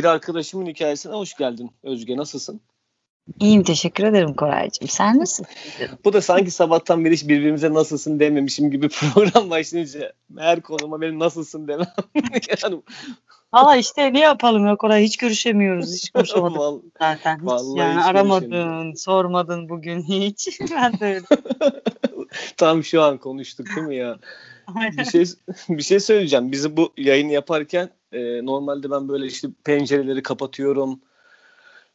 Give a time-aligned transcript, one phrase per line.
[0.00, 2.16] bir arkadaşımın hikayesine hoş geldin Özge.
[2.16, 2.60] Nasılsın?
[3.40, 4.88] İyiyim teşekkür ederim Koraycığım.
[4.88, 5.46] Sen nasılsın?
[6.04, 11.18] Bu da sanki sabahtan beri hiç birbirimize nasılsın dememişim gibi program başlayınca her konuma benim
[11.18, 11.86] nasılsın demem.
[12.62, 12.82] yani,
[13.54, 15.94] Valla işte ne yapalım ya Koray hiç görüşemiyoruz.
[15.94, 17.36] Hiç konuşamadık Vallahi- zaten.
[17.36, 20.60] Hiç, vallahi yani hiç aramadın, sormadın bugün hiç.
[20.70, 21.26] ben de öyle.
[22.56, 24.18] Tam şu an konuştuk değil mi ya?
[24.74, 25.24] Bir şey
[25.68, 26.52] bir şey söyleyeceğim.
[26.52, 31.00] Bizi bu yayını yaparken e, normalde ben böyle işte pencereleri kapatıyorum.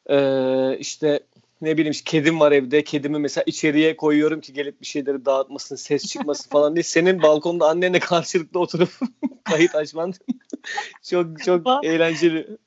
[0.09, 1.19] E, işte
[1.61, 2.83] ne bileyim işte kedim var evde.
[2.83, 6.83] Kedimi mesela içeriye koyuyorum ki gelip bir şeyleri dağıtmasın, ses çıkmasın falan diye.
[6.83, 8.89] Senin balkonda annenle karşılıklı oturup
[9.43, 10.13] kayıt açman
[11.09, 12.57] çok çok eğlenceli.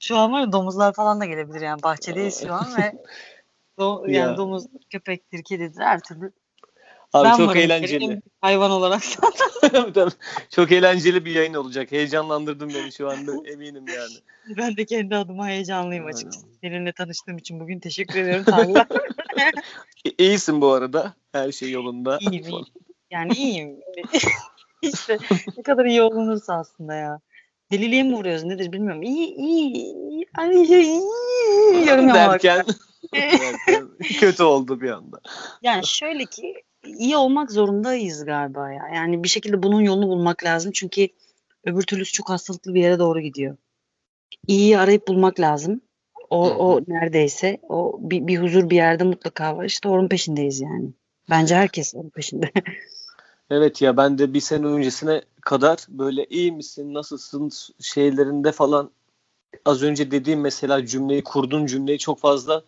[0.00, 2.92] Şu an var ya domuzlar falan da gelebilir yani bahçedeyiz şu an ve
[3.78, 4.36] do- yani Ya.
[4.36, 6.32] domuz, köpektir, kedidir her türlü.
[7.16, 7.60] Abi ben çok varım.
[7.60, 8.22] eğlenceli.
[8.40, 9.02] Hayvan olarak.
[9.94, 10.10] Tabii.
[10.50, 11.92] çok eğlenceli bir yayın olacak.
[11.92, 14.56] Heyecanlandırdın beni şu anda eminim yani.
[14.56, 16.46] ben de kendi adıma heyecanlıyım açıkçası.
[16.60, 18.74] Seninle tanıştığım için bugün teşekkür ediyorum
[20.18, 21.14] İyisin bu arada.
[21.32, 22.18] Her şey yolunda.
[22.20, 22.66] İyiyim, iyiyim.
[23.10, 23.76] Yani iyiyim.
[24.82, 25.18] işte
[25.56, 27.20] ne kadar iyi olunursa aslında ya.
[27.72, 29.02] Deliliğe mi vuruyoruz nedir bilmiyorum.
[29.02, 29.72] İyi iyi.
[29.72, 30.26] iyi.
[30.38, 31.00] Ay, iyi.
[31.88, 32.64] Yorum derken,
[33.14, 33.88] derken
[34.20, 35.20] kötü oldu bir anda.
[35.62, 36.54] Yani şöyle ki
[36.98, 38.88] iyi olmak zorundayız galiba ya.
[38.94, 40.72] Yani bir şekilde bunun yolunu bulmak lazım.
[40.74, 41.08] Çünkü
[41.64, 43.56] öbür türlüsü çok hastalıklı bir yere doğru gidiyor.
[44.46, 45.80] İyiyi arayıp bulmak lazım.
[46.30, 49.64] O, o neredeyse o bir, bir huzur bir yerde mutlaka var.
[49.64, 50.90] İşte onun peşindeyiz yani.
[51.30, 52.50] Bence herkes onun peşinde.
[53.50, 58.90] Evet ya ben de bir sene öncesine kadar böyle iyi misin, nasılsın şeylerinde falan
[59.64, 62.62] az önce dediğim mesela cümleyi kurduğun cümleyi çok fazla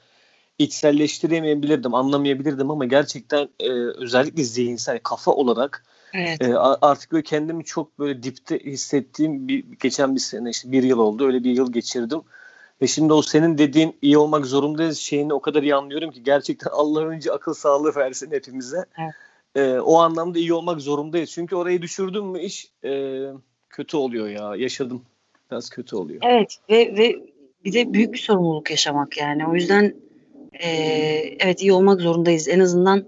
[0.59, 6.43] içselleştiremeyebilirdim, anlamayabilirdim ama gerçekten e, özellikle zihinsel kafa olarak evet.
[6.43, 10.99] e, artık böyle kendimi çok böyle dipte hissettiğim bir geçen bir sene işte bir yıl
[10.99, 12.21] oldu öyle bir yıl geçirdim.
[12.83, 16.71] Ve şimdi o senin dediğin iyi olmak zorundayız şeyini o kadar iyi anlıyorum ki gerçekten
[16.73, 18.85] Allah önce akıl sağlığı versin hepimize.
[18.99, 19.15] Evet.
[19.55, 21.31] E, o anlamda iyi olmak zorundayız.
[21.31, 23.23] Çünkü orayı düşürdün mü iş e,
[23.71, 24.57] kötü oluyor ya.
[24.57, 25.03] Yaşadım.
[25.51, 26.21] Biraz kötü oluyor.
[26.25, 27.17] Evet ve ve
[27.65, 29.47] bir de büyük bir sorumluluk yaşamak yani.
[29.47, 29.95] O yüzden
[30.53, 32.49] eee, evet iyi olmak zorundayız.
[32.49, 33.05] En azından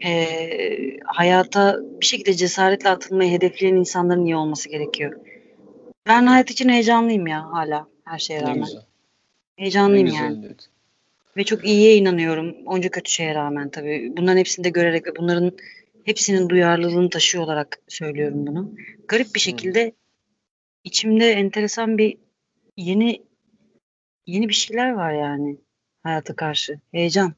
[0.00, 5.20] eee, hayata bir şekilde cesaretle atılmayı hedefleyen insanların iyi olması gerekiyor.
[6.06, 8.68] Ben hayat için heyecanlıyım ya hala her şeye rağmen.
[9.56, 10.36] Heyecanlıyım yani.
[11.36, 12.56] Ve çok iyiye inanıyorum.
[12.66, 14.12] Onca kötü şeye rağmen tabii.
[14.16, 15.52] Bunların hepsini de görerek ve bunların
[16.04, 18.72] hepsinin duyarlılığını taşıyor olarak söylüyorum bunu.
[19.08, 19.92] Garip bir şekilde
[20.84, 22.16] içimde enteresan bir
[22.76, 23.22] yeni
[24.26, 25.56] yeni bir şeyler var yani
[26.02, 26.80] hayata karşı.
[26.92, 27.32] Heyecan.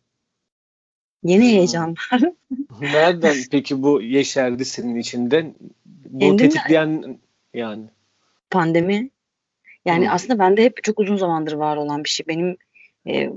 [1.25, 1.48] Yeni Hmm.
[1.50, 1.94] heyecan.
[2.81, 5.54] Nereden peki bu yeşerdi senin içinde?
[5.87, 6.37] Bu Kendimden.
[6.37, 7.19] tetikleyen
[7.54, 7.84] yani.
[8.50, 9.10] Pandemi.
[9.84, 10.12] Yani Hı.
[10.12, 12.26] aslında bende hep çok uzun zamandır var olan bir şey.
[12.26, 12.56] Benim
[13.06, 13.31] e,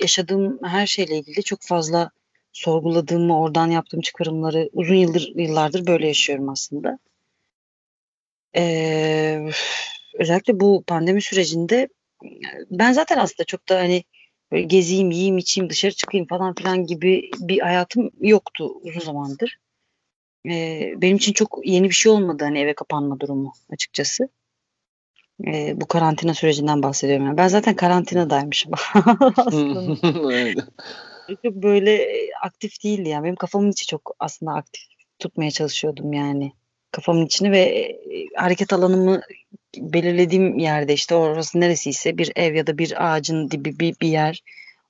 [0.00, 2.10] yaşadığım her şeyle ilgili çok fazla
[2.52, 6.98] sorguladığımı, oradan yaptığım çıkarımları uzun yıldır yıllardır böyle yaşıyorum aslında.
[8.56, 9.48] Ee,
[10.14, 11.88] özellikle bu pandemi sürecinde
[12.70, 14.04] ben zaten aslında çok da hani
[14.52, 19.58] böyle gezeyim, yiyeyim, içeyim, dışarı çıkayım falan filan gibi bir hayatım yoktu uzun zamandır.
[20.48, 24.28] Ee, benim için çok yeni bir şey olmadı hani eve kapanma durumu açıkçası.
[25.46, 27.26] Ee, bu karantina sürecinden bahsediyorum.
[27.26, 28.72] Yani ben zaten karantinadaymışım
[29.36, 30.32] aslında.
[30.34, 30.58] Evet.
[31.42, 32.08] Çok böyle
[32.42, 33.24] aktif değildi yani.
[33.24, 34.82] Benim kafamın içi çok aslında aktif
[35.18, 36.52] tutmaya çalışıyordum yani.
[36.94, 39.20] Kafamın içini ve e, hareket alanımı
[39.76, 44.42] belirlediğim yerde işte orası neresiyse bir ev ya da bir ağacın dibi bir, bir yer.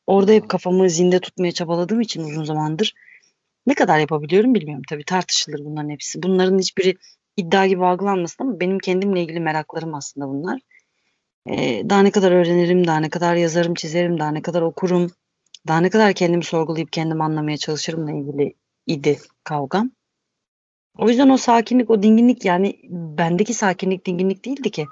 [0.06, 2.94] Orada hep kafamı zinde tutmaya çabaladığım için uzun zamandır
[3.66, 4.82] ne kadar yapabiliyorum bilmiyorum.
[4.88, 6.22] Tabii tartışılır bunların hepsi.
[6.22, 6.96] Bunların hiçbiri
[7.36, 10.60] iddia gibi algılanmasın ama benim kendimle ilgili meraklarım aslında bunlar.
[11.50, 15.10] Ee, daha ne kadar öğrenirim, daha ne kadar yazarım, çizerim, daha ne kadar okurum,
[15.68, 18.54] daha ne kadar kendimi sorgulayıp kendimi anlamaya çalışırımla ilgili
[18.86, 19.90] idi kavgam.
[20.98, 24.86] O yüzden o sakinlik, o dinginlik yani bendeki sakinlik, dinginlik değildi ki.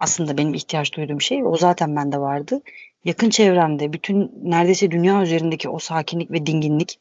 [0.00, 2.62] Aslında benim ihtiyaç duyduğum şey o zaten bende vardı.
[3.04, 6.98] Yakın çevremde bütün neredeyse dünya üzerindeki o sakinlik ve dinginlik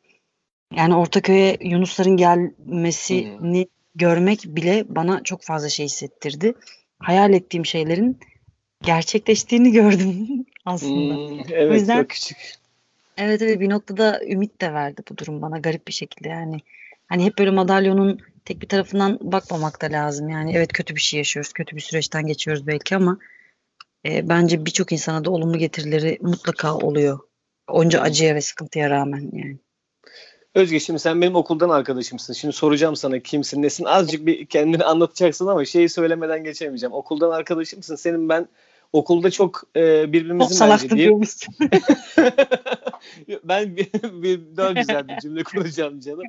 [0.76, 6.54] yani Ortaköy'e Yunusların gelmesini görmek bile bana çok fazla şey hissettirdi.
[7.00, 8.20] Hayal ettiğim şeylerin
[8.84, 11.16] gerçekleştiğini gördüm aslında.
[11.16, 12.38] Hmm, evet O yüzden- çok küçük.
[13.18, 16.58] Evet evet bir noktada ümit de verdi bu durum bana garip bir şekilde yani.
[17.12, 20.30] Hani hep böyle madalyonun tek bir tarafından bakmamak da lazım.
[20.30, 23.18] Yani evet kötü bir şey yaşıyoruz, kötü bir süreçten geçiyoruz belki ama
[24.06, 27.20] e, bence birçok insana da olumlu getirileri mutlaka oluyor.
[27.68, 29.58] Onca acıya ve sıkıntıya rağmen yani.
[30.56, 32.34] Özge şimdi sen benim okuldan arkadaşımsın.
[32.34, 36.94] Şimdi soracağım sana kimsin nesin azıcık bir kendini anlatacaksın ama şeyi söylemeden geçemeyeceğim.
[36.94, 37.96] Okuldan arkadaşımsın.
[37.96, 38.48] Senin ben
[38.94, 41.56] okulda çok e, birbirimizin çok bence diyormuşsun.
[43.44, 43.88] ben bir,
[44.24, 46.24] bir daha güzel bir cümle kuracağım canım.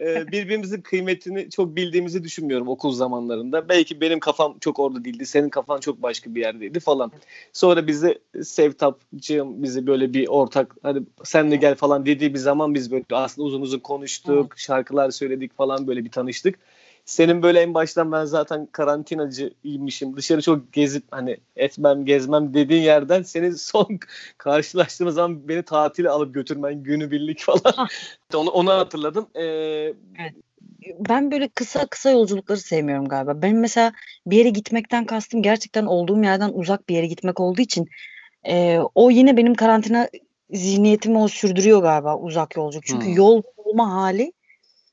[0.00, 3.68] E, birbirimizin kıymetini çok bildiğimizi düşünmüyorum okul zamanlarında.
[3.68, 7.12] Belki benim kafam çok orada değildi, senin kafan çok başka bir yerdeydi falan.
[7.52, 12.74] Sonra bizi Sevtapcığım bizi böyle bir ortak hadi sen de gel falan dediği bir zaman
[12.74, 16.58] biz böyle aslında uzun uzun konuştuk, şarkılar söyledik falan böyle bir tanıştık
[17.04, 20.16] senin böyle en baştan ben zaten karantinacıymışım.
[20.16, 23.98] Dışarı çok gezip hani etmem gezmem dediğin yerden senin son
[24.38, 27.88] karşılaştığımız zaman beni tatile alıp götürmen günübirlik falan.
[28.34, 29.26] onu, onu hatırladım.
[29.34, 30.34] Ee, evet.
[30.98, 33.42] Ben böyle kısa kısa yolculukları sevmiyorum galiba.
[33.42, 33.92] Benim mesela
[34.26, 37.88] bir yere gitmekten kastım gerçekten olduğum yerden uzak bir yere gitmek olduğu için
[38.48, 40.08] e, o yine benim karantina
[40.50, 42.86] zihniyetimi o sürdürüyor galiba uzak yolculuk.
[42.86, 43.16] Çünkü hmm.
[43.16, 44.32] yol olma hali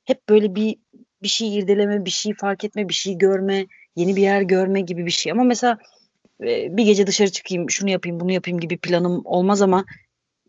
[0.06, 0.76] hep böyle bir
[1.24, 5.06] bir şey irdeleme, bir şey fark etme, bir şey görme, yeni bir yer görme gibi
[5.06, 5.32] bir şey.
[5.32, 5.78] Ama mesela
[6.44, 9.86] e, bir gece dışarı çıkayım, şunu yapayım, bunu yapayım gibi planım olmaz ama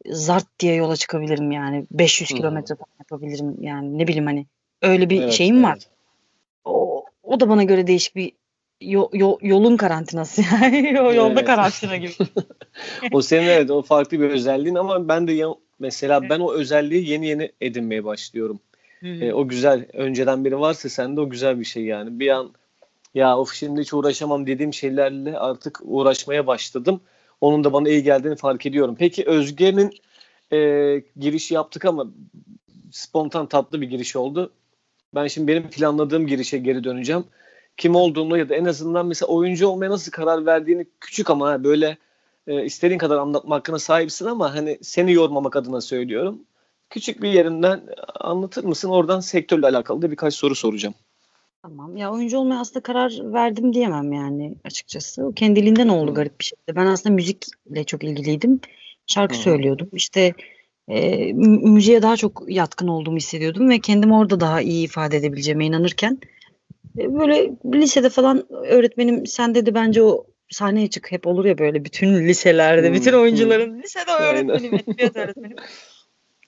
[0.06, 1.86] zart diye yola çıkabilirim yani.
[1.90, 2.36] 500 hmm.
[2.36, 4.46] kilometre falan yapabilirim yani ne bileyim hani
[4.82, 5.64] öyle bir evet, şeyim evet.
[5.64, 5.78] var.
[6.64, 8.32] O, o da bana göre değişik bir
[8.80, 11.00] yo, yo, yolun karantinası yani.
[11.00, 11.44] o yolda evet.
[11.44, 12.12] karantina gibi.
[13.12, 15.48] o senin evet o farklı bir özelliğin ama ben de ya,
[15.78, 16.30] mesela evet.
[16.30, 18.60] ben o özelliği yeni yeni edinmeye başlıyorum.
[19.02, 19.86] E, o güzel.
[19.92, 22.20] Önceden biri varsa sende o güzel bir şey yani.
[22.20, 22.52] Bir an
[23.14, 27.00] ya of şimdi hiç uğraşamam dediğim şeylerle artık uğraşmaya başladım.
[27.40, 28.96] Onun da bana iyi geldiğini fark ediyorum.
[28.98, 29.90] Peki Özge'nin
[30.52, 30.58] e,
[31.16, 32.06] girişi yaptık ama
[32.90, 34.52] spontan tatlı bir giriş oldu.
[35.14, 37.24] Ben şimdi benim planladığım girişe geri döneceğim.
[37.76, 41.96] Kim olduğunu ya da en azından mesela oyuncu olmaya nasıl karar verdiğini küçük ama böyle
[42.46, 46.40] e, istediğin kadar anlatma hakkına sahipsin ama hani seni yormamak adına söylüyorum
[46.92, 47.80] küçük bir yerinden
[48.20, 48.88] anlatır mısın?
[48.88, 50.94] Oradan sektörle alakalı da birkaç soru soracağım.
[51.62, 51.96] Tamam.
[51.96, 55.26] Ya oyuncu olmaya aslında karar verdim diyemem yani açıkçası.
[55.26, 56.76] O kendiliğinden oldu garip bir şekilde.
[56.76, 58.60] Ben aslında müzikle çok ilgiliydim.
[59.06, 59.42] Şarkı hmm.
[59.42, 59.88] söylüyordum.
[59.92, 60.34] İşte
[60.88, 66.18] e, müziğe daha çok yatkın olduğumu hissediyordum ve kendimi orada daha iyi ifade edebileceğime inanırken
[66.98, 71.84] e, böyle lisede falan öğretmenim sen dedi bence o sahneye çık hep olur ya böyle
[71.84, 72.94] bütün liselerde hmm.
[72.94, 75.56] bütün oyuncuların lisede öğretmenim edebiyat öğretmenim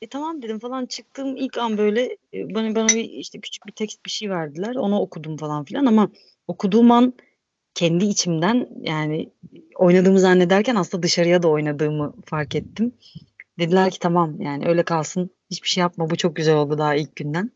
[0.04, 3.72] e tamam dedim falan çıktım ilk an böyle e, bana bana bir işte küçük bir
[3.72, 4.74] tekst bir şey verdiler.
[4.74, 6.08] Onu okudum falan filan ama
[6.48, 7.12] okuduğum an
[7.74, 9.30] kendi içimden yani
[9.76, 12.92] oynadığımı zannederken aslında dışarıya da oynadığımı fark ettim.
[13.58, 17.16] Dediler ki tamam yani öyle kalsın hiçbir şey yapma bu çok güzel oldu daha ilk
[17.16, 17.50] günden.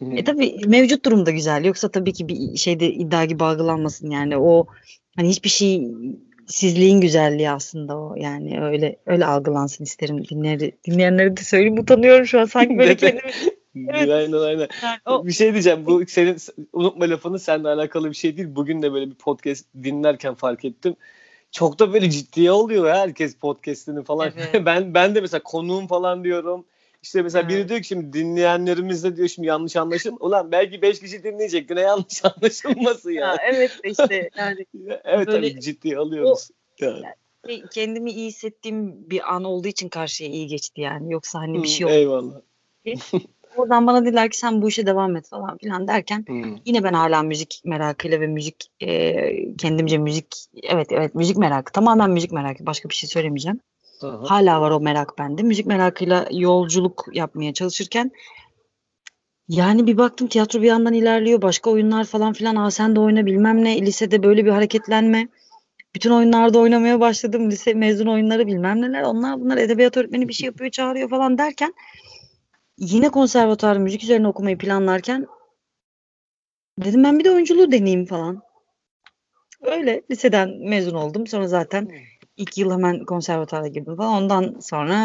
[0.00, 4.66] E tabii mevcut durumda güzel yoksa tabii ki bir şeyde iddia gibi algılanmasın yani o
[5.16, 5.90] hani hiçbir şey
[6.46, 12.40] sizliğin güzelliği aslında o yani öyle öyle algılansın isterim dinleri dinleyenlere de söyleyeyim utanıyorum şu
[12.40, 13.32] an sanki böyle kendimi
[13.76, 14.10] Evet.
[14.10, 14.68] Aynen aynen.
[14.82, 15.26] Yani o...
[15.26, 15.86] Bir şey diyeceğim.
[15.86, 16.36] Bu senin
[16.72, 18.48] unutma lafını seninle alakalı bir şey değil.
[18.50, 20.96] Bugün de böyle bir podcast dinlerken fark ettim.
[21.50, 24.32] Çok da böyle ciddiye oluyor herkes podcast'ini falan.
[24.36, 24.48] Evet.
[24.66, 26.64] ben ben de mesela konuğum falan diyorum.
[27.06, 27.50] İşte mesela evet.
[27.52, 30.18] biri diyor ki şimdi dinleyenlerimiz de diyor şimdi yanlış anlaşılma.
[30.20, 31.70] Ulan belki 5 kişi dinleyecek.
[31.70, 33.26] Ne yanlış anlaşılması ya.
[33.26, 34.66] ya evet işte yani.
[35.04, 36.50] evet böyle, tabii ciddi alıyoruz.
[36.82, 37.04] O, yani.
[37.46, 41.12] Şey, kendimi iyi hissettiğim bir an olduğu için karşıya iyi geçti yani.
[41.12, 41.94] Yoksa hani bir şey oldu.
[41.94, 42.40] Eyvallah.
[43.56, 46.56] Oradan bana dediler ki sen bu işe devam et falan filan derken hmm.
[46.64, 52.10] yine ben hala müzik merakıyla ve müzik e, kendimce müzik evet evet müzik merakı tamamen
[52.10, 53.60] müzik merakı başka bir şey söylemeyeceğim.
[54.02, 54.30] Aha.
[54.30, 55.42] Hala var o merak bende.
[55.42, 58.10] Müzik merakıyla yolculuk yapmaya çalışırken
[59.48, 61.42] yani bir baktım tiyatro bir yandan ilerliyor.
[61.42, 62.56] Başka oyunlar falan filan.
[62.56, 63.80] Aa sen de oyna bilmem ne.
[63.86, 65.28] Lisede böyle bir hareketlenme.
[65.94, 67.50] Bütün oyunlarda oynamaya başladım.
[67.50, 69.02] Lise mezun oyunları bilmem neler.
[69.02, 71.74] Onlar bunlar edebiyat öğretmeni bir şey yapıyor çağırıyor falan derken
[72.78, 75.26] yine konservatuar müzik üzerine okumayı planlarken
[76.78, 78.42] dedim ben bir de oyunculuğu deneyeyim falan.
[79.62, 81.26] Öyle liseden mezun oldum.
[81.26, 81.90] Sonra zaten
[82.36, 84.22] ilk yıl hemen konservatuara girdim falan.
[84.22, 84.96] Ondan sonra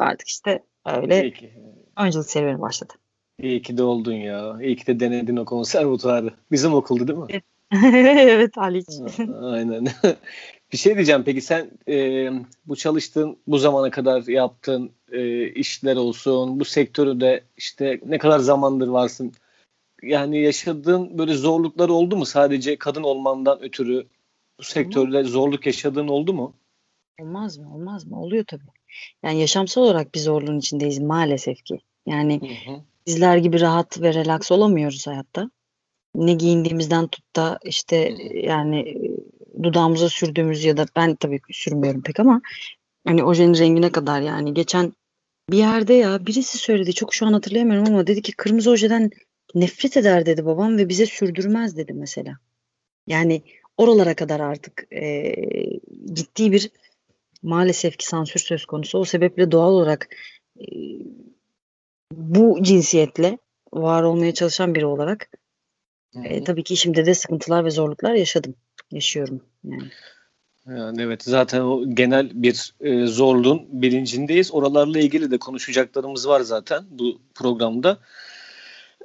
[0.00, 1.32] artık işte öyle
[2.00, 2.92] oyunculuk serüveni başladı.
[3.42, 4.58] İyi ki de oldun ya.
[4.62, 6.30] İyi ki de denedin o konservatuarı.
[6.52, 7.42] Bizim okuldu değil mi?
[7.72, 8.86] evet Haliç.
[9.42, 9.86] Aynen.
[10.72, 12.28] bir şey diyeceğim peki sen e,
[12.66, 18.88] bu çalıştığın bu zamana kadar yaptığın e, işler olsun bu sektörde işte ne kadar zamandır
[18.88, 19.32] varsın
[20.02, 24.06] yani yaşadığın böyle zorluklar oldu mu sadece kadın olmandan ötürü
[24.58, 26.54] bu sektörde zorluk yaşadığın oldu mu?
[27.20, 27.74] Olmaz mı?
[27.74, 28.20] Olmaz mı?
[28.20, 28.62] Oluyor tabii.
[29.22, 31.78] Yani yaşamsal olarak bir zorluğun içindeyiz maalesef ki.
[32.06, 32.80] Yani hı hı.
[33.06, 35.50] bizler gibi rahat ve relax olamıyoruz hayatta.
[36.14, 38.98] Ne giyindiğimizden tut da işte yani
[39.62, 42.40] dudağımıza sürdüğümüz ya da ben tabii sürmüyorum pek ama
[43.06, 44.92] hani ojenin rengine kadar yani geçen
[45.50, 49.10] bir yerde ya birisi söyledi çok şu an hatırlayamıyorum ama dedi ki kırmızı ojeden
[49.54, 52.38] nefret eder dedi babam ve bize sürdürmez dedi mesela.
[53.06, 53.42] Yani
[53.76, 55.34] oralara kadar artık e,
[56.12, 56.70] ciddi bir
[57.42, 58.98] maalesef ki sansür söz konusu.
[58.98, 60.08] O sebeple doğal olarak
[60.60, 60.66] e,
[62.12, 63.38] bu cinsiyetle
[63.72, 65.30] var olmaya çalışan biri olarak
[66.24, 68.54] e, tabii ki şimdi de sıkıntılar ve zorluklar yaşadım.
[68.90, 69.90] Yaşıyorum yani.
[70.68, 74.54] Yani evet zaten o genel bir e, zorluğun bilincindeyiz.
[74.54, 77.98] Oralarla ilgili de konuşacaklarımız var zaten bu programda.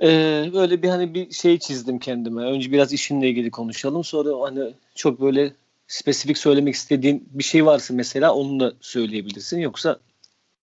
[0.02, 0.08] E,
[0.54, 2.42] böyle bir hani bir şey çizdim kendime.
[2.42, 4.04] Önce biraz işinle ilgili konuşalım.
[4.04, 5.54] Sonra hani çok böyle
[5.92, 9.60] spesifik söylemek istediğin bir şey varsa mesela onu da söyleyebilirsin.
[9.60, 10.00] Yoksa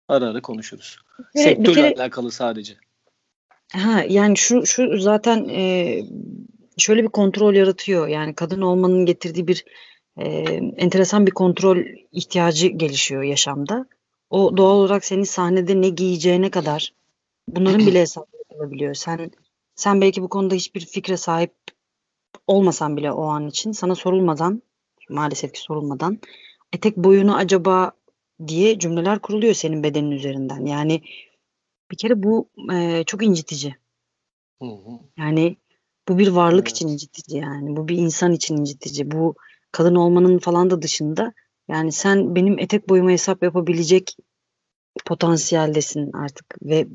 [0.08, 0.98] ara ara konuşuruz.
[1.36, 2.74] Bir Sektörle kere, alakalı sadece.
[3.74, 6.02] Ha yani şu şu zaten e,
[6.78, 8.08] şöyle bir kontrol yaratıyor.
[8.08, 9.66] Yani kadın olmanın getirdiği bir
[10.18, 10.26] e,
[10.78, 11.78] enteresan bir kontrol
[12.12, 13.86] ihtiyacı gelişiyor yaşamda.
[14.30, 16.94] O doğal olarak senin sahnede ne giyeceğine kadar
[17.48, 18.94] bunların bile hesaplanabiliyor.
[18.94, 19.32] Sen
[19.76, 21.54] sen belki bu konuda hiçbir fikre sahip
[22.48, 24.62] olmasan bile o an için sana sorulmadan
[25.10, 26.20] maalesef ki sorulmadan
[26.74, 27.92] etek boyunu acaba
[28.48, 30.66] diye cümleler kuruluyor senin bedenin üzerinden.
[30.66, 31.02] Yani
[31.92, 33.76] bir kere bu e, çok incitici.
[34.62, 35.00] Hı hı.
[35.18, 35.58] Yani
[36.08, 36.72] bu bir varlık evet.
[36.72, 37.78] için incitici yani.
[37.78, 39.12] Bu bir insan için incitici.
[39.12, 39.36] Bu
[39.72, 41.34] kadın olmanın falan da dışında
[41.68, 44.18] yani sen benim etek boyuma hesap yapabilecek
[45.06, 46.88] potansiyeldesin artık ve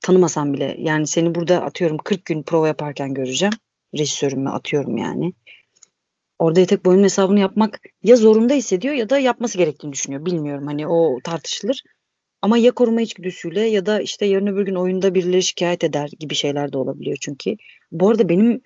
[0.00, 3.52] tanımasam bile yani seni burada atıyorum 40 gün prova yaparken göreceğim.
[3.98, 5.32] Rejisörümü atıyorum yani.
[6.38, 10.26] Orada etek boyunun hesabını yapmak ya zorunda hissediyor ya da yapması gerektiğini düşünüyor.
[10.26, 11.82] Bilmiyorum hani o tartışılır.
[12.42, 16.34] Ama ya koruma içgüdüsüyle ya da işte yarın öbür gün oyunda birileri şikayet eder gibi
[16.34, 17.56] şeyler de olabiliyor çünkü.
[17.92, 18.60] Bu arada benim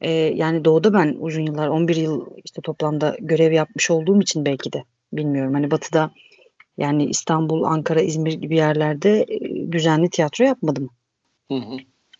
[0.00, 4.72] e, yani doğuda ben uzun yıllar 11 yıl işte toplamda görev yapmış olduğum için belki
[4.72, 5.54] de bilmiyorum.
[5.54, 6.10] Hani batıda
[6.78, 10.90] yani İstanbul, Ankara, İzmir gibi yerlerde e, düzenli tiyatro yapmadım.
[11.50, 11.76] Hı hı.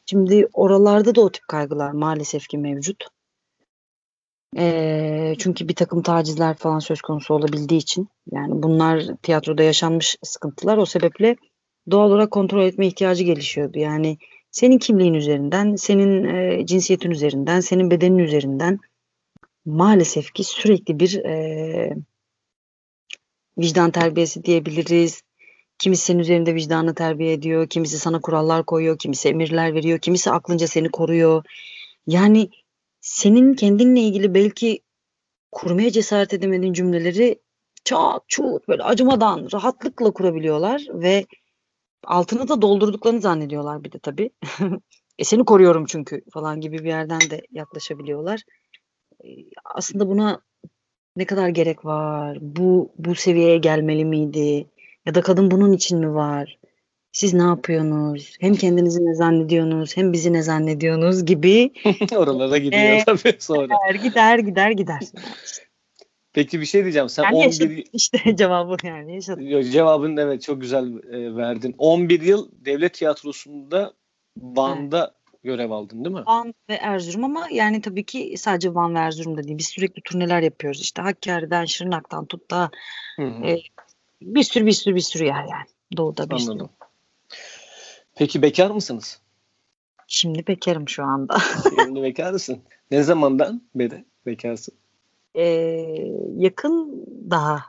[0.07, 3.05] Şimdi oralarda da o tip kaygılar maalesef ki mevcut.
[4.59, 10.79] E, çünkü bir takım tacizler falan söz konusu olabildiği için yani bunlar tiyatroda yaşanmış sıkıntılar
[10.79, 11.37] o sebeple
[11.91, 13.79] doğal olarak kontrol etme ihtiyacı gelişiyordu.
[13.79, 14.19] Yani
[14.51, 18.79] senin kimliğin üzerinden, senin e, cinsiyetin üzerinden, senin bedenin üzerinden
[19.65, 21.97] maalesef ki sürekli bir e,
[23.59, 25.23] vicdan terbiyesi diyebiliriz.
[25.79, 30.67] Kimisi senin üzerinde vicdanı terbiye ediyor, kimisi sana kurallar koyuyor, kimisi emirler veriyor, kimisi aklınca
[30.67, 31.45] seni koruyor.
[32.07, 32.51] Yani
[33.11, 34.81] senin kendinle ilgili belki
[35.53, 37.41] kurmaya cesaret edemediğin cümleleri
[37.85, 41.27] çat çut böyle acımadan rahatlıkla kurabiliyorlar ve
[42.05, 44.31] altını da doldurduklarını zannediyorlar bir de tabii.
[45.19, 48.43] e seni koruyorum çünkü falan gibi bir yerden de yaklaşabiliyorlar.
[49.25, 49.29] E,
[49.65, 50.41] aslında buna
[51.17, 52.39] ne kadar gerek var?
[52.41, 54.67] Bu bu seviyeye gelmeli miydi?
[55.07, 56.59] Ya da kadın bunun için mi var?
[57.13, 58.37] Siz ne yapıyorsunuz?
[58.41, 61.73] Hem kendinizi ne zannediyorsunuz hem bizi ne zannediyorsunuz gibi.
[62.17, 63.77] Oralara gidiyor e, tabii sonra.
[63.93, 65.01] Gider gider gider gider.
[66.33, 67.09] Peki bir şey diyeceğim.
[67.09, 69.49] Sen yani 11 işte cevabı yani yaşadım.
[69.49, 71.75] Yok, cevabın evet çok güzel e, verdin.
[71.79, 73.93] 11 yıl devlet tiyatrosunda
[74.37, 75.43] Van'da evet.
[75.43, 76.23] görev aldın değil mi?
[76.27, 79.59] Van ve Erzurum ama yani tabii ki sadece Van ve Erzurum'da değil.
[79.59, 81.03] Biz sürekli turneler yapıyoruz işte.
[81.03, 82.71] Hakkari'den, Şırnak'tan tut da
[83.19, 83.57] e,
[84.23, 85.67] bir sürü bir sürü bir sürü yer yani.
[85.97, 86.59] Doğuda bir Anladım.
[86.59, 86.80] sürü.
[88.21, 89.21] Peki bekar mısınız?
[90.07, 91.39] Şimdi bekarım şu anda.
[91.85, 92.59] Şimdi bekar mısın?
[92.91, 94.75] Ne zamandan beri bekarsın?
[95.35, 95.45] Ee,
[96.37, 97.63] yakın daha.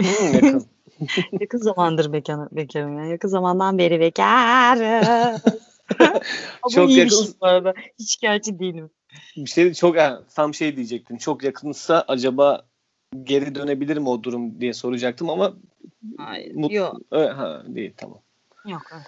[0.00, 0.66] Hmm, yakın.
[1.40, 2.98] yakın zamandır bekar, bekarım.
[2.98, 3.10] Yani.
[3.10, 5.40] Yakın zamandan beri bekarım.
[6.74, 7.34] çok yakın.
[7.40, 7.74] Bu arada.
[7.98, 8.90] Hiç şikayetçi değilim.
[9.36, 11.16] Bir şey çok yani, tam şey diyecektim.
[11.16, 12.66] Çok yakınsa acaba
[13.22, 15.54] geri dönebilir mi o durum diye soracaktım ama
[16.18, 16.96] Hayır, mut- yok.
[17.10, 18.18] Ha, değil tamam.
[18.66, 18.82] Yok.
[18.94, 19.06] Evet.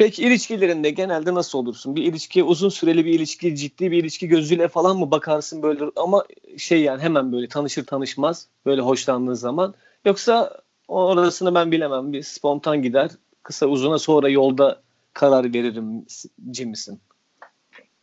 [0.00, 1.96] Peki ilişkilerinde genelde nasıl olursun?
[1.96, 5.84] Bir ilişki uzun süreli bir ilişki, ciddi bir ilişki gözüyle falan mı bakarsın böyle?
[5.96, 6.24] Ama
[6.56, 9.74] şey yani hemen böyle tanışır tanışmaz böyle hoşlandığın zaman.
[10.04, 12.12] Yoksa orasını ben bilemem.
[12.12, 13.10] Bir spontan gider
[13.42, 16.06] kısa uzuna sonra yolda karar veririm
[16.50, 17.00] cimisin.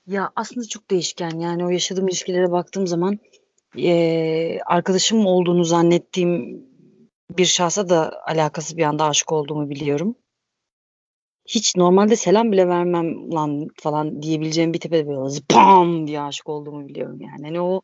[0.08, 1.40] Ya aslında çok değişken.
[1.40, 3.20] Yani o yaşadığım ilişkilere baktığım zaman
[3.78, 6.64] e, arkadaşım olduğunu zannettiğim
[7.38, 10.16] bir şahsa da alakası bir anda aşık olduğumu biliyorum
[11.48, 16.88] hiç normalde selam bile vermem lan falan diyebileceğim bir tepe böyle zıpam diye aşık olduğumu
[16.88, 17.42] biliyorum yani.
[17.42, 17.82] Hani o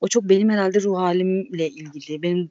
[0.00, 2.50] o çok benim herhalde ruh halimle ilgili, benim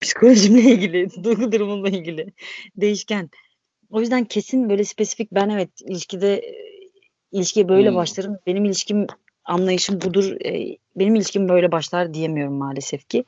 [0.00, 2.32] psikolojimle ilgili, duygu durumumla ilgili
[2.76, 3.30] değişken.
[3.90, 6.42] O yüzden kesin böyle spesifik ben evet ilişkide
[7.32, 7.96] ilişkiye böyle hmm.
[7.96, 8.38] başlarım.
[8.46, 9.06] Benim ilişkim
[9.44, 10.36] anlayışım budur.
[10.96, 13.24] Benim ilişkim böyle başlar diyemiyorum maalesef ki.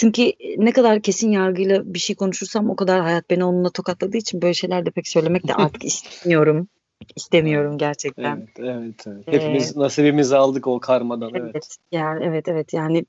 [0.00, 4.16] Çünkü e, ne kadar kesin yargıyla bir şey konuşursam o kadar hayat beni onunla tokatladığı
[4.16, 6.68] için böyle şeyler de pek söylemek de artık istemiyorum.
[7.16, 8.36] istemiyorum gerçekten.
[8.36, 9.26] Evet, evet, evet.
[9.26, 11.30] Hepimiz ee, nasibimizi aldık o karmadan.
[11.34, 11.76] Evet, evet.
[11.92, 12.72] Yani evet, evet.
[12.72, 13.04] Yani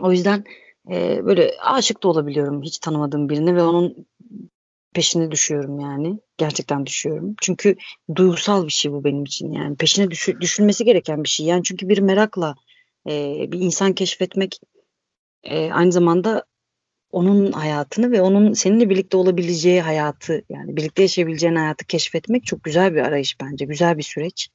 [0.00, 0.44] o yüzden
[0.90, 4.06] e, böyle aşık da olabiliyorum hiç tanımadığım birine ve onun
[4.92, 6.18] peşine düşüyorum yani.
[6.38, 7.34] Gerçekten düşüyorum.
[7.40, 7.76] Çünkü
[8.16, 9.76] duygusal bir şey bu benim için yani.
[9.76, 11.46] Peşine düş düşülmesi gereken bir şey.
[11.46, 12.54] Yani çünkü bir merakla
[13.08, 13.12] e,
[13.52, 14.60] bir insan keşfetmek
[15.44, 16.44] e, aynı zamanda
[17.10, 22.94] onun hayatını ve onun seninle birlikte olabileceği hayatı yani birlikte yaşayabileceğin hayatı keşfetmek çok güzel
[22.94, 23.64] bir arayış bence.
[23.64, 24.48] Güzel bir süreç.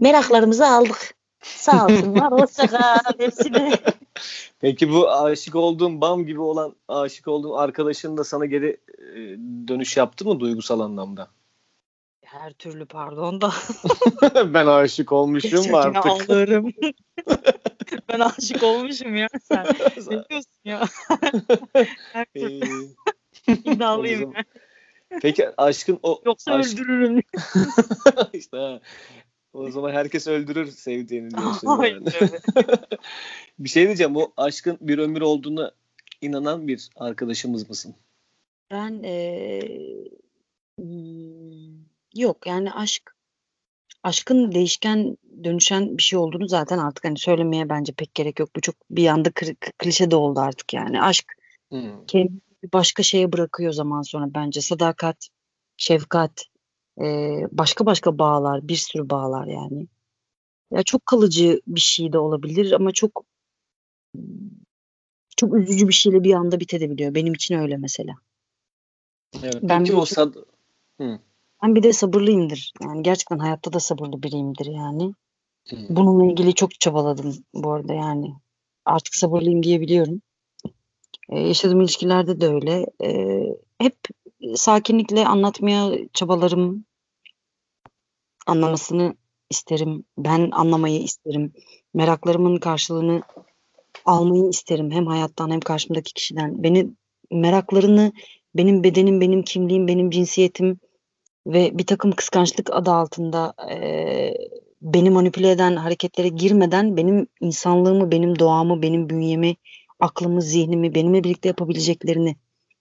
[0.00, 1.14] Meraklarımızı aldık.
[1.42, 2.32] Sağ olsunlar.
[2.32, 3.72] Hoşçakal hepsine.
[4.60, 9.16] Peki bu aşık olduğun bam gibi olan aşık olduğun arkadaşın da sana geri e,
[9.68, 11.28] dönüş yaptı mı duygusal anlamda?
[12.24, 13.52] Her türlü pardon da.
[14.54, 16.30] ben aşık olmuşum mu artık?
[16.30, 16.72] Ağlarım.
[18.08, 19.66] ben aşık olmuşum ya sen.
[20.10, 20.84] Ne diyorsun ya?
[23.46, 24.44] İddialıyım ben.
[25.22, 26.22] Peki aşkın o...
[26.26, 26.72] Yoksa aşk...
[26.72, 27.22] öldürürüm.
[28.32, 28.80] İşte ha.
[29.52, 31.82] O zaman herkes öldürür sevdiğini diyorsun.
[31.82, 32.06] yani.
[33.58, 34.16] bir şey diyeceğim.
[34.16, 35.72] O aşkın bir ömür olduğuna
[36.20, 37.94] inanan bir arkadaşımız mısın?
[38.70, 39.60] Ben ee,
[42.14, 43.13] yok yani aşk
[44.04, 48.56] aşkın değişken dönüşen bir şey olduğunu zaten artık hani söylemeye bence pek gerek yok.
[48.56, 49.30] Bu çok bir anda
[49.78, 51.02] klişe de oldu artık yani.
[51.02, 51.32] Aşk
[51.70, 52.06] hmm.
[52.06, 52.40] kendini
[52.72, 54.60] başka şeye bırakıyor zaman sonra bence.
[54.60, 55.28] Sadakat,
[55.76, 56.44] şefkat,
[57.00, 57.04] e,
[57.52, 59.86] başka başka bağlar, bir sürü bağlar yani.
[60.70, 63.24] Ya çok kalıcı bir şey de olabilir ama çok
[65.36, 67.14] çok üzücü bir şeyle bir anda bitebiliyor.
[67.14, 68.14] Benim için öyle mesela.
[69.42, 70.34] Evet, ben peki o sad
[71.00, 71.18] Hı.
[71.64, 72.72] Ben bir de sabırlıyımdır.
[72.82, 75.14] Yani gerçekten hayatta da sabırlı biriyimdir yani.
[75.68, 75.76] Hı.
[75.88, 78.34] Bununla ilgili çok çabaladım bu arada yani.
[78.84, 80.22] Artık sabırlıyım diyebiliyorum.
[81.28, 82.86] Ee, yaşadığım ilişkilerde de öyle.
[83.02, 83.96] Ee, hep
[84.54, 86.84] sakinlikle anlatmaya çabalarım.
[88.46, 89.14] Anlamasını
[89.50, 90.04] isterim.
[90.18, 91.52] Ben anlamayı isterim.
[91.94, 93.22] Meraklarımın karşılığını
[94.04, 94.90] almayı isterim.
[94.90, 96.62] Hem hayattan hem karşımdaki kişiden.
[96.62, 96.90] Beni
[97.30, 98.12] meraklarını
[98.54, 100.80] benim bedenim, benim kimliğim, benim cinsiyetim
[101.46, 104.34] ve bir takım kıskançlık adı altında e,
[104.82, 109.56] beni manipüle eden hareketlere girmeden benim insanlığımı, benim doğamı, benim bünyemi,
[110.00, 112.36] aklımı, zihnimi, benimle birlikte yapabileceklerini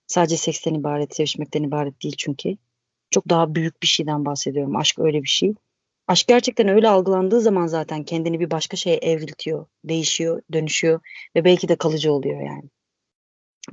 [0.07, 2.57] sadece seksten ibaret, sevişmekten ibaret değil çünkü.
[3.11, 4.75] Çok daha büyük bir şeyden bahsediyorum.
[4.75, 5.53] Aşk öyle bir şey.
[6.07, 10.99] Aşk gerçekten öyle algılandığı zaman zaten kendini bir başka şeye evriltiyor, değişiyor, dönüşüyor
[11.35, 12.69] ve belki de kalıcı oluyor yani.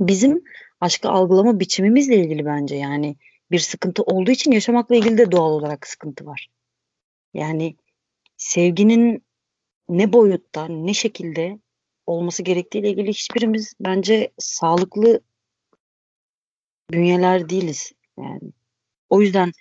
[0.00, 0.42] Bizim
[0.80, 3.16] aşkı algılama biçimimizle ilgili bence yani
[3.50, 6.50] bir sıkıntı olduğu için yaşamakla ilgili de doğal olarak sıkıntı var.
[7.34, 7.76] Yani
[8.36, 9.24] sevginin
[9.88, 11.58] ne boyutta, ne şekilde
[12.06, 15.20] olması gerektiğiyle ilgili hiçbirimiz bence sağlıklı
[16.90, 17.92] bünyeler değiliz.
[18.18, 18.40] Yani
[19.10, 19.52] o yüzden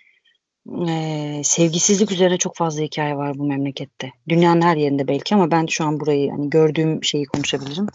[0.88, 4.12] e, sevgisizlik üzerine çok fazla hikaye var bu memlekette.
[4.28, 7.86] Dünyanın her yerinde belki ama ben şu an burayı hani gördüğüm şeyi konuşabilirim.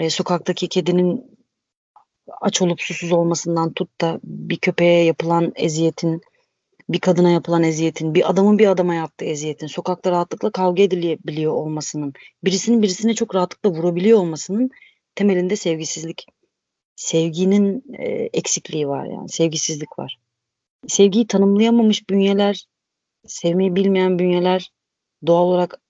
[0.00, 1.41] E, sokaktaki kedinin
[2.42, 6.20] aç olup susuz olmasından tut da bir köpeğe yapılan eziyetin,
[6.88, 12.12] bir kadına yapılan eziyetin, bir adamın bir adama yaptığı eziyetin, sokakta rahatlıkla kavga edilebiliyor olmasının,
[12.44, 14.70] birisinin birisine çok rahatlıkla vurabiliyor olmasının
[15.14, 16.26] temelinde sevgisizlik,
[16.96, 20.18] sevginin e, eksikliği var yani, sevgisizlik var.
[20.86, 22.66] Sevgiyi tanımlayamamış bünyeler,
[23.26, 24.72] sevmeyi bilmeyen bünyeler
[25.26, 25.80] doğal olarak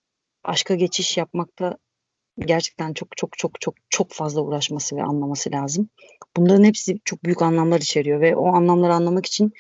[0.45, 1.79] aşka geçiş yapmakta
[2.39, 5.89] gerçekten çok çok çok çok çok fazla uğraşması ve anlaması lazım.
[6.37, 9.53] Bunların hepsi çok büyük anlamlar içeriyor ve o anlamları anlamak için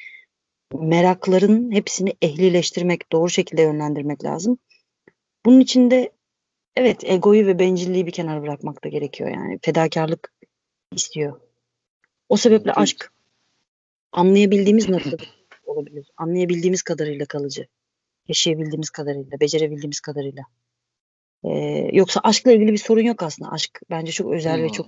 [0.74, 4.58] merakların hepsini ehlileştirmek, doğru şekilde yönlendirmek lazım.
[5.46, 6.12] Bunun için de
[6.76, 9.58] evet egoyu ve bencilliği bir kenara bırakmak da gerekiyor yani.
[9.62, 10.32] Fedakarlık
[10.92, 11.40] istiyor.
[12.28, 13.12] O sebeple aşk
[14.12, 15.16] anlayabildiğimiz noktada
[15.64, 16.10] olabilir.
[16.16, 17.66] Anlayabildiğimiz kadarıyla kalıcı.
[18.28, 20.42] Yaşayabildiğimiz kadarıyla, becerebildiğimiz kadarıyla.
[21.44, 23.50] Ee, yoksa aşkla ilgili bir sorun yok aslında.
[23.50, 24.64] Aşk bence çok özel hmm.
[24.64, 24.86] ve çok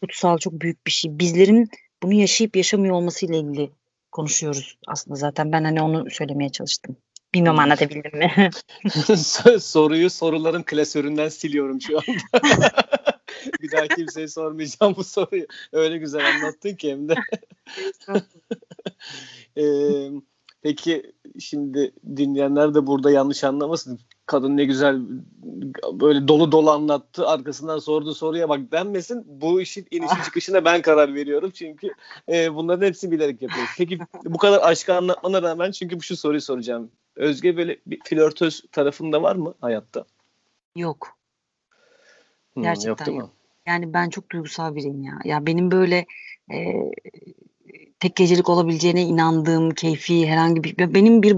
[0.00, 1.18] kutsal, çok büyük bir şey.
[1.18, 1.70] Bizlerin
[2.02, 3.70] bunu yaşayıp yaşamıyor olmasıyla ilgili
[4.12, 5.52] konuşuyoruz aslında zaten.
[5.52, 6.96] Ben hani onu söylemeye çalıştım.
[7.34, 8.50] Bilmem anlatabildim mi?
[9.60, 12.42] Soruyu soruların klasöründen siliyorum şu anda.
[13.62, 15.46] bir daha kimseye sormayacağım bu soruyu.
[15.72, 17.14] Öyle güzel anlattın ki hem de.
[19.62, 20.10] ee,
[20.66, 24.00] Peki şimdi dinleyenler de burada yanlış anlamasın.
[24.26, 25.00] Kadın ne güzel
[25.92, 27.28] böyle dolu dolu anlattı.
[27.28, 29.24] Arkasından sorduğu soruya bak denmesin.
[29.26, 31.50] Bu işin inişi çıkışına ben karar veriyorum.
[31.50, 31.88] Çünkü
[32.28, 33.70] e, bunların hepsini bilerek yapıyoruz.
[33.78, 36.90] Peki bu kadar aşkı anlatmana rağmen çünkü bu şu soruyu soracağım.
[37.16, 40.04] Özge böyle bir flörtöz tarafında var mı hayatta?
[40.76, 41.16] Yok.
[42.54, 43.06] Hmm, Gerçekten yok.
[43.06, 43.28] Değil mi?
[43.66, 45.18] Yani ben çok duygusal biriyim ya.
[45.24, 46.06] Ya benim böyle
[46.52, 46.56] e,
[48.00, 51.36] tek gecelik olabileceğine inandığım keyfi herhangi bir benim bir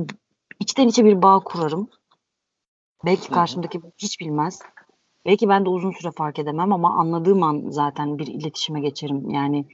[0.60, 1.88] içten içe bir bağ kurarım.
[3.04, 4.58] Belki karşımdaki hiç bilmez.
[5.26, 9.30] Belki ben de uzun süre fark edemem ama anladığım an zaten bir iletişime geçerim.
[9.30, 9.68] Yani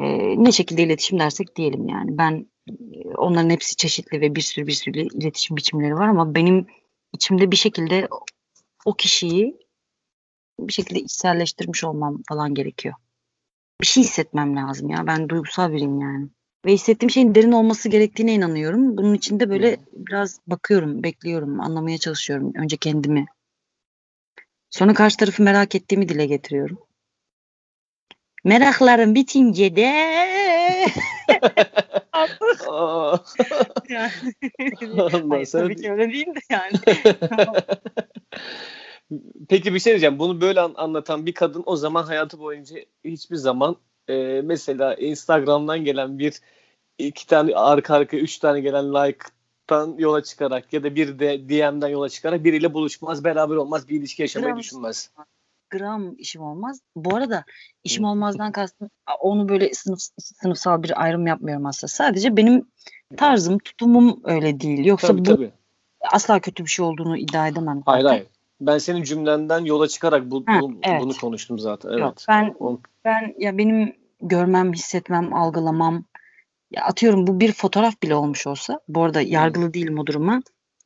[0.00, 0.06] e,
[0.44, 2.18] ne şekilde iletişim dersek diyelim yani.
[2.18, 6.66] Ben e, onların hepsi çeşitli ve bir sürü bir sürü iletişim biçimleri var ama benim
[7.12, 8.08] içimde bir şekilde
[8.84, 9.56] o kişiyi
[10.60, 12.94] bir şekilde içselleştirmiş olmam falan gerekiyor.
[13.80, 15.06] Bir şey hissetmem lazım ya.
[15.06, 16.28] Ben duygusal biriyim yani.
[16.66, 18.96] Ve hissettiğim şeyin derin olması gerektiğine inanıyorum.
[18.96, 22.52] Bunun için de böyle biraz bakıyorum, bekliyorum, anlamaya çalışıyorum.
[22.54, 23.26] Önce kendimi.
[24.70, 26.78] Sonra karşı tarafı merak ettiğimi dile getiriyorum.
[28.44, 29.82] Meraklarım bitince de
[33.88, 34.10] yani,
[35.30, 36.72] Hayır, tabii ki öyle değil de yani.
[39.48, 40.18] Peki bir şey diyeceğim.
[40.18, 43.76] Bunu böyle an- anlatan bir kadın o zaman hayatı boyunca hiçbir zaman
[44.08, 46.40] e, mesela Instagram'dan gelen bir
[46.98, 51.88] iki tane arka arka üç tane gelen like'tan yola çıkarak ya da bir de DM'den
[51.88, 55.10] yola çıkarak biriyle buluşmaz, beraber olmaz, bir ilişki yaşamayı Gram, düşünmez.
[55.70, 56.80] gram işim olmaz.
[56.96, 57.44] Bu arada
[57.84, 61.88] işim olmazdan kastım onu böyle sınıf, sınıfsal bir ayrım yapmıyorum aslında.
[61.88, 62.66] Sadece benim
[63.16, 64.84] tarzım, tutumum öyle değil.
[64.84, 65.52] Yoksa Tabii bu tabii.
[66.12, 67.82] asla kötü bir şey olduğunu iddia edemem.
[67.86, 68.16] Hayır zaten.
[68.16, 68.28] hayır.
[68.66, 71.00] Ben senin cümlenden yola çıkarak bu, Ha, bu- evet.
[71.00, 71.88] bunu konuştum zaten.
[71.90, 72.00] Evet.
[72.00, 76.04] Yok, ben O- ben ya benim görmem, hissetmem, algılamam
[76.70, 80.42] ya atıyorum bu bir fotoğraf bile olmuş olsa bu arada yargılı değilim o duruma.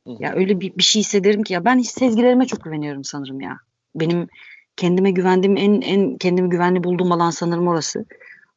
[0.07, 0.15] Hı.
[0.19, 3.57] Ya öyle bir, bir şey hissederim ki ya ben sezgilerime çok güveniyorum sanırım ya.
[3.95, 4.27] Benim
[4.75, 8.05] kendime güvendiğim en en kendimi güvenli bulduğum alan sanırım orası.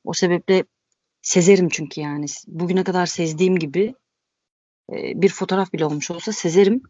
[0.04, 0.64] O sebeple
[1.22, 3.94] sezerim çünkü yani bugüne kadar sezdiğim gibi
[4.90, 6.83] bir fotoğraf bile olmuş olsa sezerim.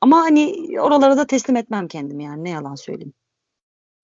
[0.00, 3.12] Ama hani oralara da teslim etmem kendimi yani ne yalan söyleyeyim.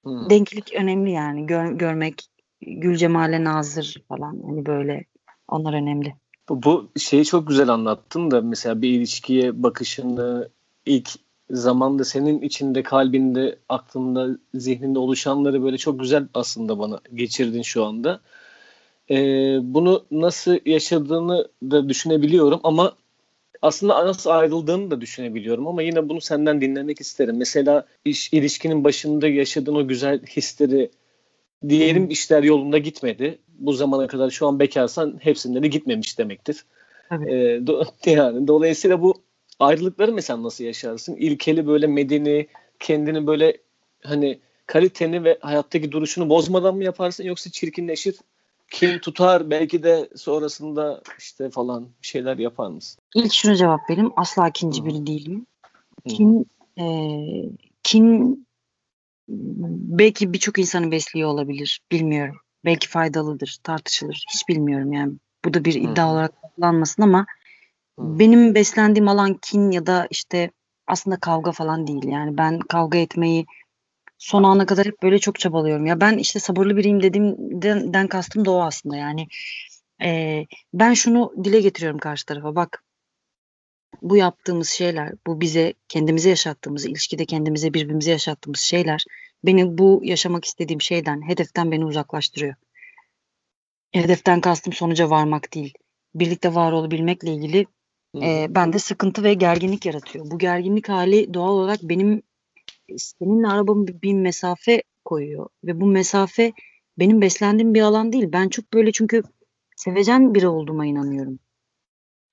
[0.05, 0.31] Hı.
[0.31, 2.23] Denklik önemli yani Gör, görmek
[2.61, 5.05] gül cemale nazır falan hani böyle
[5.49, 6.15] onlar önemli.
[6.49, 10.49] Bu, bu şeyi çok güzel anlattın da mesela bir ilişkiye bakışını
[10.87, 11.11] ilk
[11.51, 18.21] zamanda senin içinde, kalbinde, aklında, zihninde oluşanları böyle çok güzel aslında bana geçirdin şu anda.
[19.11, 22.93] Ee, bunu nasıl yaşadığını da düşünebiliyorum ama
[23.63, 27.37] aslında nasıl ayrıldığını da düşünebiliyorum ama yine bunu senden dinlemek isterim.
[27.37, 30.91] Mesela iş, ilişkinin başında yaşadığın o güzel hisleri
[31.69, 33.39] diyelim işler yolunda gitmedi.
[33.59, 36.65] Bu zamana kadar şu an bekarsan hepsinde de gitmemiş demektir.
[37.09, 37.31] Tabii.
[37.31, 39.15] Ee, do- yani dolayısıyla bu
[39.61, 41.17] ayrılıkları mesela nasıl yaşarsın?
[41.17, 42.47] İlkeli böyle medeni,
[42.81, 43.57] kendini böyle
[44.03, 48.17] hani kaliteni ve hayattaki duruşunu bozmadan mı yaparsın yoksa çirkinleşir,
[48.71, 52.99] kin tutar belki de sonrasında işte falan bir şeyler yapar mısın?
[53.15, 54.13] İlk şunu cevap vereyim.
[54.17, 55.47] Asla ikinci biri değilim.
[56.09, 56.47] Kin,
[56.79, 56.87] e,
[57.83, 58.47] kin
[59.29, 61.81] belki birçok insanı besliyor olabilir.
[61.93, 62.37] Bilmiyorum.
[62.65, 64.25] Belki faydalıdır, tartışılır.
[64.35, 65.13] Hiç bilmiyorum yani.
[65.45, 66.13] Bu da bir iddia Hı.
[66.13, 67.27] olarak kullanmasın ama
[67.99, 68.19] Hı.
[68.19, 70.51] benim beslendiğim alan kin ya da işte
[70.87, 72.05] aslında kavga falan değil.
[72.05, 73.47] Yani ben kavga etmeyi
[74.19, 75.87] son ana kadar hep böyle çok çabalıyorum.
[75.87, 78.97] Ya ben işte sabırlı biriyim dediğimden den kastım da o aslında.
[78.97, 79.29] Yani
[80.03, 80.43] e,
[80.75, 82.55] ben şunu dile getiriyorum karşı tarafa.
[82.57, 82.85] Bak
[84.03, 89.05] bu yaptığımız şeyler, bu bize kendimize yaşattığımız, ilişkide kendimize birbirimize yaşattığımız şeyler
[89.45, 92.55] beni bu yaşamak istediğim şeyden, hedeften beni uzaklaştırıyor.
[93.93, 95.75] Hedeften kastım sonuca varmak değil.
[96.15, 97.67] Birlikte var olabilmekle ilgili
[98.23, 100.31] e, bende sıkıntı ve gerginlik yaratıyor.
[100.31, 102.23] Bu gerginlik hali doğal olarak benim
[102.97, 106.53] seninle arabamı bir, bir mesafe koyuyor ve bu mesafe
[106.99, 108.29] benim beslendiğim bir alan değil.
[108.33, 109.23] Ben çok böyle çünkü
[109.77, 111.39] sevecen biri olduğuma inanıyorum.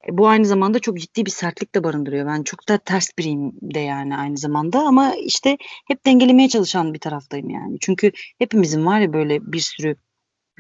[0.07, 2.27] E, bu aynı zamanda çok ciddi bir sertlik de barındırıyor.
[2.27, 6.99] Ben çok da ters biriyim de yani aynı zamanda ama işte hep dengelemeye çalışan bir
[6.99, 7.77] taraftayım yani.
[7.81, 9.95] Çünkü hepimizin var ya böyle bir sürü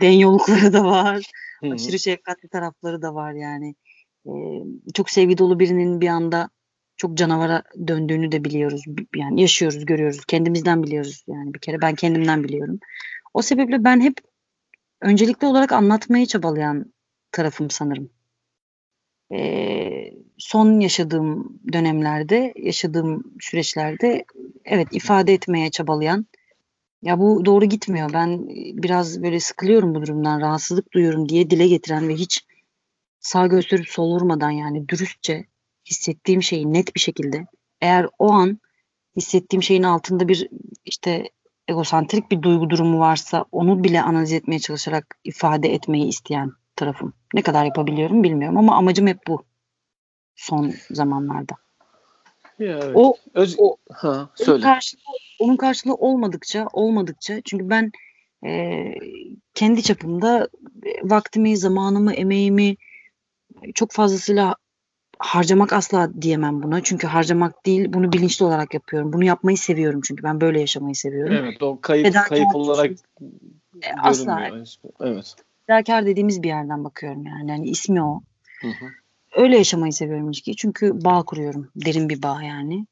[0.01, 1.31] denyolukları da var.
[1.61, 1.73] Hı hı.
[1.73, 3.75] Aşırı şefkatli tarafları da var yani.
[4.27, 4.31] Ee,
[4.93, 6.49] çok sevgi dolu birinin bir anda
[7.03, 8.83] çok canavara döndüğünü de biliyoruz.
[9.15, 10.25] Yani yaşıyoruz, görüyoruz.
[10.25, 12.79] Kendimizden biliyoruz yani bir kere ben kendimden biliyorum.
[13.33, 14.13] O sebeple ben hep
[15.01, 16.93] öncelikli olarak anlatmaya çabalayan
[17.31, 18.09] tarafım sanırım.
[19.33, 24.25] Ee, son yaşadığım dönemlerde, yaşadığım süreçlerde
[24.65, 26.25] evet ifade etmeye çabalayan
[27.01, 28.13] ya bu doğru gitmiyor.
[28.13, 28.47] Ben
[28.83, 32.45] biraz böyle sıkılıyorum bu durumdan, rahatsızlık duyuyorum diye dile getiren ve hiç
[33.19, 35.45] sağ gösterip sol vurmadan yani dürüstçe
[35.85, 37.47] hissettiğim şeyi net bir şekilde
[37.81, 38.59] eğer o an
[39.15, 40.49] hissettiğim şeyin altında bir
[40.85, 41.29] işte
[41.67, 47.13] egosantrik bir duygu durumu varsa onu bile analiz etmeye çalışarak ifade etmeyi isteyen tarafım.
[47.33, 49.43] Ne kadar yapabiliyorum bilmiyorum ama amacım hep bu
[50.35, 51.53] son zamanlarda.
[52.59, 52.91] Ya evet.
[52.95, 54.63] O Öz- o- ha, onun söyle.
[54.63, 55.01] karşılığı,
[55.39, 57.91] onun karşılığı olmadıkça olmadıkça çünkü ben
[58.45, 58.83] e,
[59.53, 60.47] kendi çapımda
[61.03, 62.75] vaktimi, zamanımı, emeğimi
[63.75, 64.55] çok fazlasıyla
[65.23, 66.83] harcamak asla diyemem buna.
[66.83, 69.13] Çünkü harcamak değil, bunu bilinçli olarak yapıyorum.
[69.13, 71.35] Bunu yapmayı seviyorum çünkü ben böyle yaşamayı seviyorum.
[71.35, 72.91] Evet, o kayıp Fedakar kayıp olarak
[73.81, 74.49] e, asla.
[75.01, 75.35] Evet.
[75.67, 77.51] Fedakar dediğimiz bir yerden bakıyorum yani.
[77.51, 78.21] Yani ismi o.
[78.61, 78.85] Hı hı.
[79.35, 80.55] Öyle yaşamayı seviyorum ilişkiyi.
[80.55, 81.71] Çünkü bağ kuruyorum.
[81.75, 82.87] Derin bir bağ yani.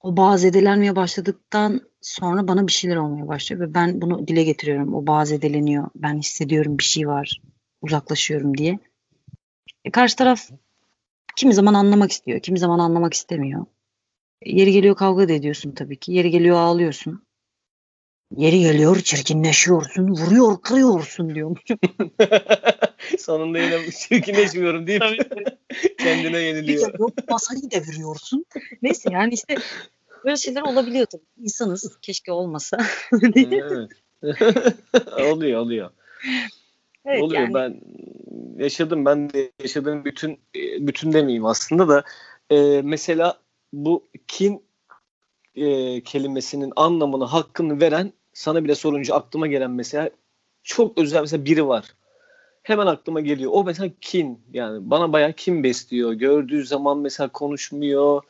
[0.00, 4.94] O bağ zedelenmeye başladıktan sonra bana bir şeyler olmaya başlıyor ve ben bunu dile getiriyorum.
[4.94, 5.88] O bağ zedeleniyor.
[5.94, 7.42] Ben hissediyorum bir şey var.
[7.82, 8.78] Uzaklaşıyorum diye.
[9.84, 10.50] E karşı taraf
[11.36, 13.66] kimi zaman anlamak istiyor, kimi zaman anlamak istemiyor.
[14.44, 16.12] Yeri geliyor kavga da ediyorsun tabii ki.
[16.12, 17.26] Yeri geliyor ağlıyorsun.
[18.36, 21.78] Yeri geliyor çirkinleşiyorsun, vuruyor kırıyorsun diyormuşum.
[23.18, 25.02] Sonunda yine çirkinleşmiyorum deyip
[25.98, 26.98] kendine yeniliyor.
[26.98, 28.44] Yok masayı deviriyorsun.
[28.82, 29.54] Neyse yani işte
[30.24, 31.24] böyle şeyler olabiliyor tabii.
[31.36, 31.98] İnsanız.
[32.02, 32.78] Keşke olmasa.
[33.22, 33.90] evet.
[35.32, 35.90] oluyor oluyor.
[37.06, 37.54] Evet, oluyor yani...
[37.54, 37.80] ben
[38.64, 40.40] yaşadım ben de yaşadığım bütün
[40.78, 42.04] bütün demeyeyim aslında da
[42.50, 43.38] e, mesela
[43.72, 44.62] bu kin
[45.54, 50.10] e, kelimesinin anlamını hakkını veren sana bile sorunca aklıma gelen mesela
[50.62, 51.84] çok özel mesela biri var.
[52.62, 53.50] Hemen aklıma geliyor.
[53.54, 56.12] O mesela kin yani bana bayağı kin besliyor.
[56.12, 58.22] Gördüğü zaman mesela konuşmuyor.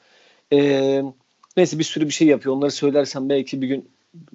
[0.52, 1.02] Ee,
[1.56, 2.56] neyse bir sürü bir şey yapıyor.
[2.56, 3.88] Onları söylersem belki bir gün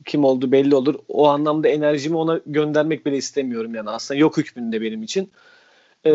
[0.06, 0.96] kim oldu belli olur.
[1.08, 5.32] O anlamda enerjimi ona göndermek bile istemiyorum yani aslında yok hükmünde benim için.
[6.06, 6.14] Ee,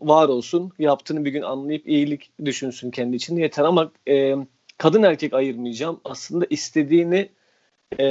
[0.00, 0.72] var olsun.
[0.78, 4.36] Yaptığını bir gün anlayıp iyilik düşünsün kendi için yeter ama e,
[4.78, 6.00] kadın erkek ayırmayacağım.
[6.04, 7.28] Aslında istediğini
[7.98, 8.04] e,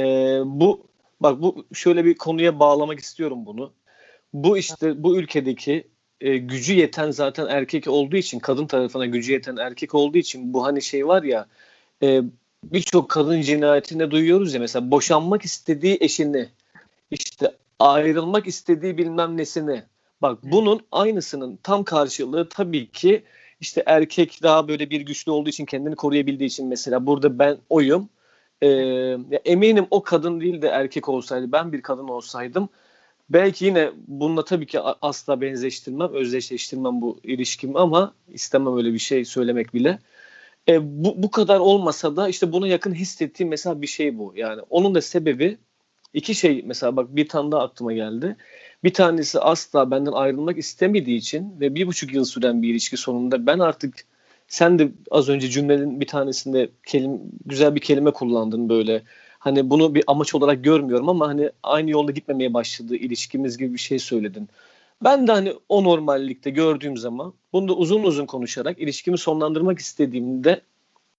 [0.44, 0.86] bu
[1.20, 3.72] bak bu şöyle bir konuya bağlamak istiyorum bunu.
[4.32, 5.88] Bu işte bu ülkedeki
[6.20, 10.64] e, gücü yeten zaten erkek olduğu için kadın tarafına gücü yeten erkek olduğu için bu
[10.64, 11.46] hani şey var ya
[12.02, 12.22] e,
[12.64, 16.48] birçok kadın cinayetinde duyuyoruz ya mesela boşanmak istediği eşini
[17.10, 19.82] işte ayrılmak istediği bilmem nesini.
[20.22, 23.22] Bak bunun aynısının tam karşılığı tabii ki
[23.60, 28.08] işte erkek daha böyle bir güçlü olduğu için kendini koruyabildiği için mesela burada ben oyum.
[28.62, 28.68] E,
[29.44, 32.68] eminim o kadın değil de erkek olsaydı ben bir kadın olsaydım
[33.30, 39.24] belki yine bununla tabii ki asla benzeştirmem özdeşleştirmem bu ilişkimi ama istemem öyle bir şey
[39.24, 39.98] söylemek bile
[40.68, 44.62] e, bu, bu kadar olmasa da işte buna yakın hissettiğim mesela bir şey bu yani
[44.70, 45.58] onun da sebebi
[46.14, 48.36] iki şey mesela bak bir tane daha aklıma geldi
[48.84, 53.46] bir tanesi asla benden ayrılmak istemediği için ve bir buçuk yıl süren bir ilişki sonunda
[53.46, 54.06] ben artık
[54.48, 59.02] sen de az önce cümlenin bir tanesinde kelim, güzel bir kelime kullandın böyle.
[59.38, 63.78] Hani bunu bir amaç olarak görmüyorum ama hani aynı yolda gitmemeye başladığı ilişkimiz gibi bir
[63.78, 64.48] şey söyledin.
[65.04, 70.60] Ben de hani o normallikte gördüğüm zaman bunu da uzun uzun konuşarak ilişkimi sonlandırmak istediğimde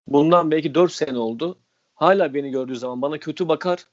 [0.08, 1.58] bundan belki 4 sene oldu.
[1.96, 3.86] Hala beni gördüğü zaman bana kötü bakar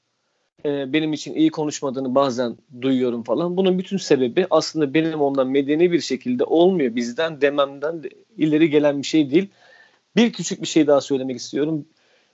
[0.65, 3.57] e, benim için iyi konuşmadığını bazen duyuyorum falan.
[3.57, 6.95] Bunun bütün sebebi aslında benim ondan medeni bir şekilde olmuyor.
[6.95, 9.49] Bizden dememden de ileri gelen bir şey değil.
[10.15, 11.85] Bir küçük bir şey daha söylemek istiyorum.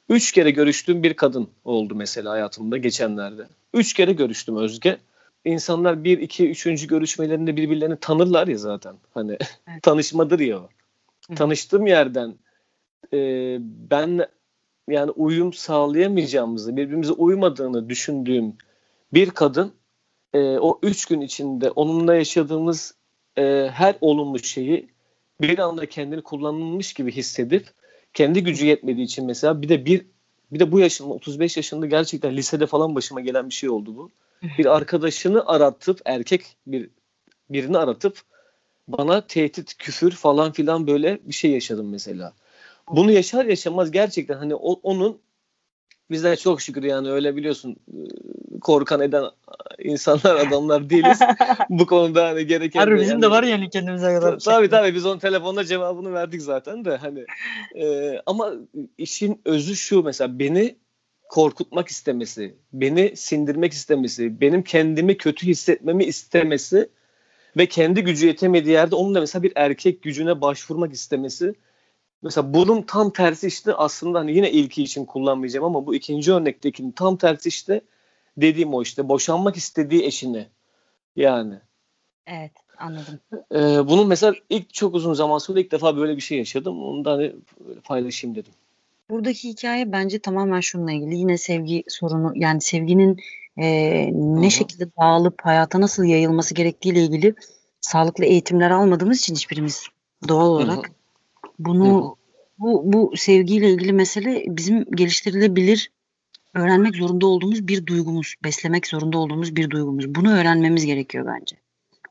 [0.10, 3.48] Üç kere görüştüğüm bir kadın oldu mesela hayatımda geçenlerde.
[3.74, 4.98] Üç kere görüştüm Özge.
[5.46, 8.96] İnsanlar bir, iki, üçüncü görüşmelerinde birbirlerini tanırlar ya zaten.
[9.14, 9.32] Hani
[9.68, 9.84] evet.
[9.84, 10.70] tanışmadır ya o.
[11.36, 12.36] Tanıştığım yerden
[13.14, 13.18] e,
[13.62, 14.28] ben
[14.90, 18.54] yani uyum sağlayamayacağımızı, birbirimize uymadığını düşündüğüm
[19.14, 19.74] bir kadın
[20.34, 22.96] e, o üç gün içinde onunla yaşadığımız
[23.38, 24.90] e, her olumlu şeyi
[25.42, 27.68] bir anda kendini kullanılmış gibi hissedip
[28.14, 30.06] kendi gücü yetmediği için mesela bir de bir
[30.52, 34.12] bir de bu yaşında 35 yaşında gerçekten lisede falan başıma gelen bir şey oldu bu.
[34.58, 36.90] Bir arkadaşını aratıp erkek bir
[37.50, 38.22] birini aratıp
[38.88, 42.34] bana tehdit, küfür falan filan böyle bir şey yaşadım mesela.
[42.90, 45.22] Bunu yaşar yaşamaz gerçekten hani o, onun
[46.12, 47.76] bizler çok şükür yani öyle biliyorsun
[48.62, 49.26] korkan eden
[49.80, 51.20] insanlar adamlar değiliz.
[51.70, 54.40] Bu konuda hani gereken Harbi bizim yani, de var yani kendimize kadar.
[54.40, 57.26] Tabii tabii biz onun telefonda cevabını verdik zaten de hani
[57.76, 58.54] e, ama
[58.98, 60.76] işin özü şu mesela beni
[61.30, 66.90] korkutmak istemesi, beni sindirmek istemesi, benim kendimi kötü hissetmemi istemesi
[67.58, 71.56] ve kendi gücü yetemediği yerde onun da mesela bir erkek gücüne başvurmak istemesi
[72.26, 76.92] Mesela bunun tam tersi işte aslında hani yine ilki için kullanmayacağım ama bu ikinci örnektekinin
[76.92, 77.82] tam tersi işte
[78.38, 80.48] dediğim o işte boşanmak istediği eşini
[81.16, 81.60] yani.
[82.28, 83.20] Evet anladım.
[83.52, 86.84] Ee, bunun mesela ilk çok uzun zaman sonra ilk defa böyle bir şey yaşadım.
[86.84, 87.36] Onu da hani
[87.84, 88.54] paylaşayım dedim.
[89.10, 91.16] Buradaki hikaye bence tamamen şununla ilgili.
[91.16, 93.18] Yine sevgi sorunu yani sevginin
[93.58, 93.66] e,
[94.14, 94.52] ne Hı-hı.
[94.52, 97.36] şekilde dağılıp hayata nasıl yayılması gerektiğiyle ilgili
[97.82, 99.84] sağlıklı eğitimler almadığımız için hiçbirimiz
[100.28, 100.96] doğal olarak Hı-hı.
[101.60, 102.18] Bunu
[102.60, 105.92] bu bu sevgiyle ilgili mesele bizim geliştirilebilir
[106.54, 110.16] öğrenmek zorunda olduğumuz bir duygumuz, beslemek zorunda olduğumuz bir duygumuz.
[110.16, 111.56] Bunu öğrenmemiz gerekiyor bence.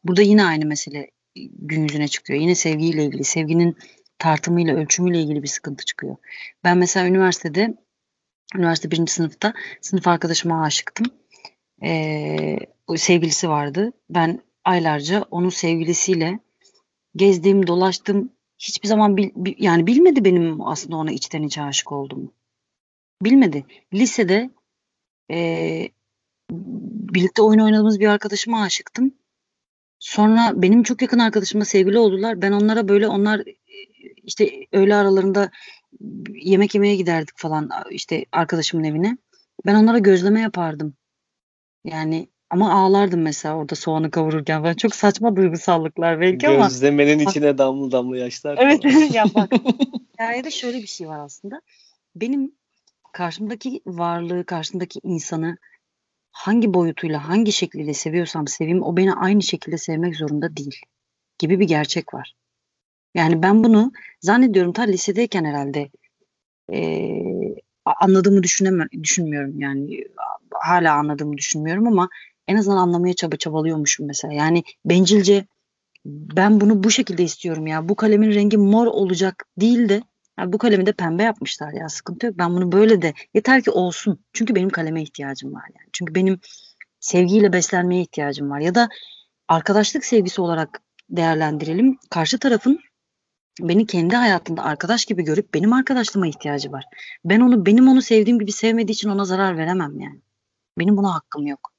[0.05, 1.11] Burada yine aynı mesele
[1.59, 2.41] gün yüzüne çıkıyor.
[2.41, 3.77] Yine sevgiyle ilgili, sevginin
[4.19, 6.17] tartımıyla, ölçümüyle ilgili bir sıkıntı çıkıyor.
[6.65, 7.75] Ben mesela üniversitede,
[8.57, 11.07] üniversite birinci sınıfta sınıf arkadaşıma aşıktım.
[11.83, 12.59] Ee,
[12.97, 13.93] sevgilisi vardı.
[14.11, 16.39] Ben aylarca onun sevgilisiyle
[17.17, 18.33] gezdim, dolaştım.
[18.59, 22.33] Hiçbir zaman bil, yani bilmedi benim aslında ona içten içe aşık olduğumu.
[23.23, 23.65] Bilmedi.
[23.95, 24.51] Lisede
[25.31, 25.89] e,
[26.51, 29.15] birlikte oyun oynadığımız bir arkadaşıma aşıktım.
[29.99, 32.43] Sonra benim çok yakın arkadaşımla sevgili oldular.
[32.43, 33.43] Ben onlara böyle onlar
[34.23, 35.51] işte öğle aralarında
[36.35, 39.19] yemek yemeye giderdik falan işte arkadaşımın evine.
[39.67, 40.95] Ben onlara gözleme yapardım.
[41.85, 44.65] Yani ama ağlardım mesela orada soğanı kavururken.
[44.65, 46.67] Ben çok saçma duygusallıklar belki ama.
[46.67, 48.59] Gözlemenin içine damla damla yaşlar.
[48.61, 49.53] Evet ya bak.
[50.13, 51.61] Hikayede şöyle bir şey var aslında.
[52.17, 52.53] Benim
[53.13, 55.57] karşımdaki varlığı, karşımdaki insanı
[56.31, 60.81] hangi boyutuyla, hangi şekliyle seviyorsam seveyim o beni aynı şekilde sevmek zorunda değil
[61.39, 62.35] gibi bir gerçek var.
[63.15, 65.91] Yani ben bunu zannediyorum ta lisedeyken herhalde
[66.73, 67.11] e,
[67.85, 70.05] anladığımı düşünemem, düşünmüyorum yani
[70.51, 72.09] hala anladığımı düşünmüyorum ama
[72.49, 74.35] en azından anlamaya çaba çabalıyormuşum mesela.
[74.35, 75.47] Yani bencilce
[76.07, 80.03] ben bunu bu şekilde istiyorum ya bu kalemin rengi mor olacak değil de
[80.39, 82.39] ya bu kalemi de pembe yapmışlar ya sıkıntı yok.
[82.39, 84.25] Ben bunu böyle de yeter ki olsun.
[84.33, 85.89] Çünkü benim kaleme ihtiyacım var yani.
[85.93, 86.41] Çünkü benim
[87.01, 88.61] sevgiyle beslenmeye ihtiyacım var.
[88.61, 88.89] Ya da
[89.49, 91.99] arkadaşlık sevgisi olarak değerlendirelim.
[92.11, 92.81] Karşı tarafın
[93.61, 96.85] beni kendi hayatında arkadaş gibi görüp benim arkadaşlığıma ihtiyacı var.
[97.25, 100.21] Ben onu benim onu sevdiğim gibi sevmediği için ona zarar veremem yani.
[100.79, 101.73] Benim buna hakkım yok.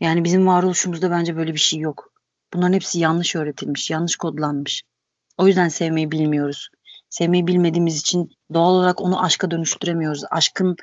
[0.00, 2.12] Yani bizim varoluşumuzda bence böyle bir şey yok.
[2.54, 4.82] Bunların hepsi yanlış öğretilmiş, yanlış kodlanmış.
[5.38, 6.70] O yüzden sevmeyi bilmiyoruz
[7.14, 10.22] sevmeyi bilmediğimiz için doğal olarak onu aşka dönüştüremiyoruz.
[10.30, 10.76] Aşkın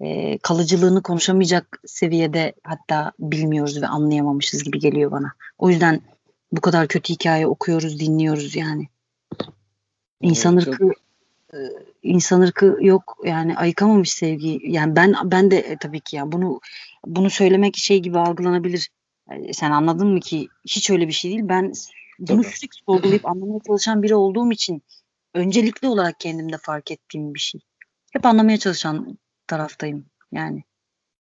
[0.00, 5.32] e, kalıcılığını konuşamayacak seviyede hatta bilmiyoruz ve anlayamamışız gibi geliyor bana.
[5.58, 6.00] O yüzden
[6.52, 8.88] bu kadar kötü hikaye okuyoruz, dinliyoruz yani.
[10.20, 10.90] İnsan evet, ırkı.
[11.54, 11.58] E,
[12.02, 14.60] insan ırkı yok yani ayıkamamış sevgi.
[14.62, 16.60] Yani ben ben de e, tabii ki ya bunu
[17.06, 18.90] bunu söylemek şey gibi algılanabilir.
[19.30, 21.48] E, sen anladın mı ki hiç öyle bir şey değil.
[21.48, 21.72] Ben
[22.18, 22.52] bunu tabii.
[22.52, 24.82] sürekli sorgulayıp anlamaya çalışan biri olduğum için
[25.34, 27.60] öncelikli olarak kendimde fark ettiğim bir şey.
[28.12, 30.64] Hep anlamaya çalışan taraftayım yani.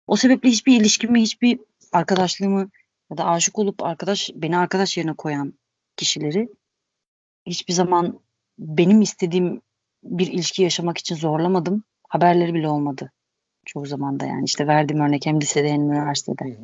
[0.07, 1.59] O sebeple hiçbir ilişkimi, hiçbir
[1.91, 2.69] arkadaşlığımı
[3.11, 5.53] ya da aşık olup arkadaş beni arkadaş yerine koyan
[5.97, 6.49] kişileri
[7.45, 8.19] hiçbir zaman
[8.59, 9.61] benim istediğim
[10.03, 11.83] bir ilişki yaşamak için zorlamadım.
[12.09, 13.11] Haberleri bile olmadı.
[13.65, 16.57] Çoğu zaman da yani işte verdiğim örnek hem lisede hem üniversitede.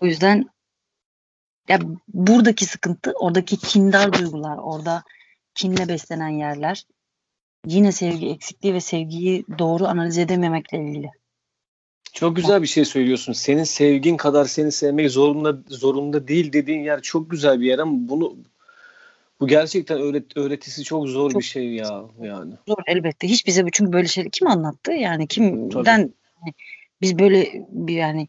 [0.00, 0.44] O yüzden
[1.68, 5.02] ya buradaki sıkıntı, oradaki kindar duygular, orada
[5.54, 6.86] kinle beslenen yerler.
[7.66, 11.10] Yine sevgi eksikliği ve sevgiyi doğru analiz edememekle ilgili.
[12.12, 13.32] Çok güzel bir şey söylüyorsun.
[13.32, 17.92] Senin sevgin kadar seni sevmek zorunda zorunda değil dediğin yer çok güzel bir yer ama
[18.08, 18.36] bunu
[19.40, 22.54] bu gerçekten öğret, öğretisi çok zor çok, bir şey ya yani.
[22.68, 23.28] Zor elbette.
[23.28, 24.92] Hiç bize çünkü böyle şeyleri kim anlattı?
[24.92, 26.52] Yani kimden tabii.
[27.02, 28.28] biz böyle bir yani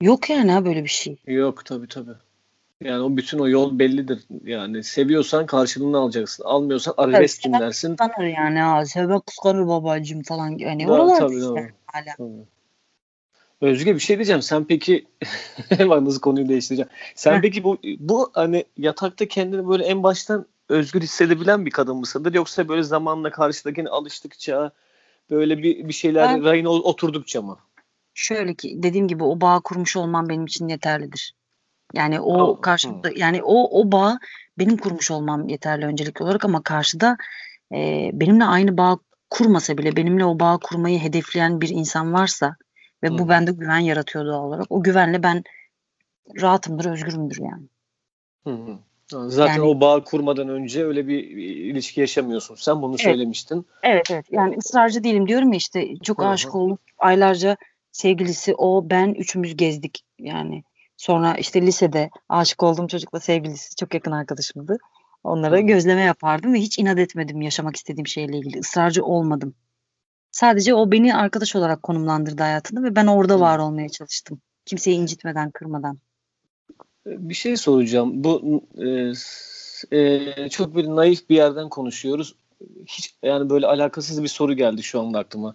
[0.00, 1.16] yok yani ha böyle bir şey.
[1.26, 2.14] Yok tabii tabii.
[2.84, 4.22] Yani o bütün o yol bellidir.
[4.44, 6.44] Yani seviyorsan karşılığını alacaksın.
[6.44, 7.96] Almıyorsan arabesk tabii, dinlersin.
[7.96, 8.58] Kıskanır yani.
[8.58, 10.58] Ha, sevmek kıskanır babacığım falan.
[10.58, 12.16] Yani Tabii, tabii, işte, hala.
[12.18, 12.55] tabii.
[13.60, 14.42] Özge bir şey diyeceğim.
[14.42, 15.04] Sen peki
[15.78, 16.90] bak nasıl konuyu değiştireceğim.
[17.14, 22.34] Sen peki bu bu hani yatakta kendini böyle en baştan özgür hissedebilen bir kadın mısındır
[22.34, 24.70] yoksa böyle zamanla karşıdakine alıştıkça
[25.30, 27.58] böyle bir bir şeyler ben, rayına oturdukça mı?
[28.14, 31.34] Şöyle ki dediğim gibi o bağ kurmuş olman benim için yeterlidir.
[31.94, 33.16] Yani o oh, karşımda hmm.
[33.16, 34.18] yani o o bağ
[34.58, 37.16] benim kurmuş olmam yeterli öncelikli olarak ama karşıda
[37.72, 38.98] e, benimle aynı bağ
[39.30, 42.56] kurmasa bile benimle o bağ kurmayı hedefleyen bir insan varsa
[43.06, 44.66] ve bu bende güven yaratıyor doğal olarak.
[44.70, 45.44] O güvenle ben
[46.40, 47.68] rahatımdır, özgürümdür yani.
[48.44, 48.78] Hmm.
[49.08, 51.24] Zaten yani, o bağ kurmadan önce öyle bir
[51.70, 52.54] ilişki yaşamıyorsun.
[52.54, 53.66] Sen bunu evet, söylemiştin.
[53.82, 54.26] Evet evet.
[54.30, 56.28] Yani ısrarcı değilim diyorum ya işte çok Hı-hı.
[56.28, 56.78] aşık oldum.
[56.98, 57.56] Aylarca
[57.92, 60.64] sevgilisi o ben üçümüz gezdik yani.
[60.96, 64.78] Sonra işte lisede aşık olduğum çocukla sevgilisi çok yakın arkadaşımdı.
[65.24, 68.58] Onlara gözleme yapardım ve hiç inat etmedim yaşamak istediğim şeyle ilgili.
[68.58, 69.54] Israrcı olmadım.
[70.36, 74.40] Sadece o beni arkadaş olarak konumlandırdı hayatında ve ben orada var olmaya çalıştım.
[74.66, 75.98] Kimseyi incitmeden, kırmadan.
[77.06, 78.24] Bir şey soracağım.
[78.24, 82.34] Bu e, e, çok bir naif bir yerden konuşuyoruz.
[82.86, 85.54] Hiç yani böyle alakasız bir soru geldi şu anda aklıma.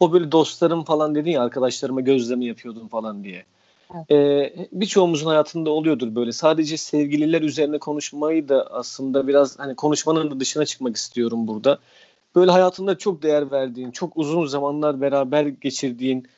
[0.00, 3.44] O böyle dostlarım falan dedin ya arkadaşlarıma gözleme yapıyordum falan diye.
[3.94, 4.10] Evet.
[4.10, 6.32] Ee, birçoğumuzun hayatında oluyordur böyle.
[6.32, 11.78] Sadece sevgililer üzerine konuşmayı da aslında biraz hani konuşmanın da dışına çıkmak istiyorum burada.
[12.36, 16.28] Böyle hayatında çok değer verdiğin, çok uzun zamanlar beraber geçirdiğin,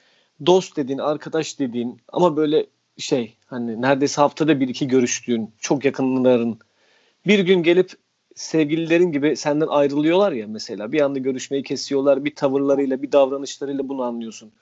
[0.47, 2.67] dost dediğin, arkadaş dediğin ama böyle
[2.99, 6.59] şey hani neredeyse haftada bir iki görüştüğün çok yakınların
[7.27, 7.93] bir gün gelip
[8.35, 14.03] sevgililerin gibi senden ayrılıyorlar ya mesela bir anda görüşmeyi kesiyorlar bir tavırlarıyla bir davranışlarıyla bunu
[14.03, 14.53] anlıyorsun.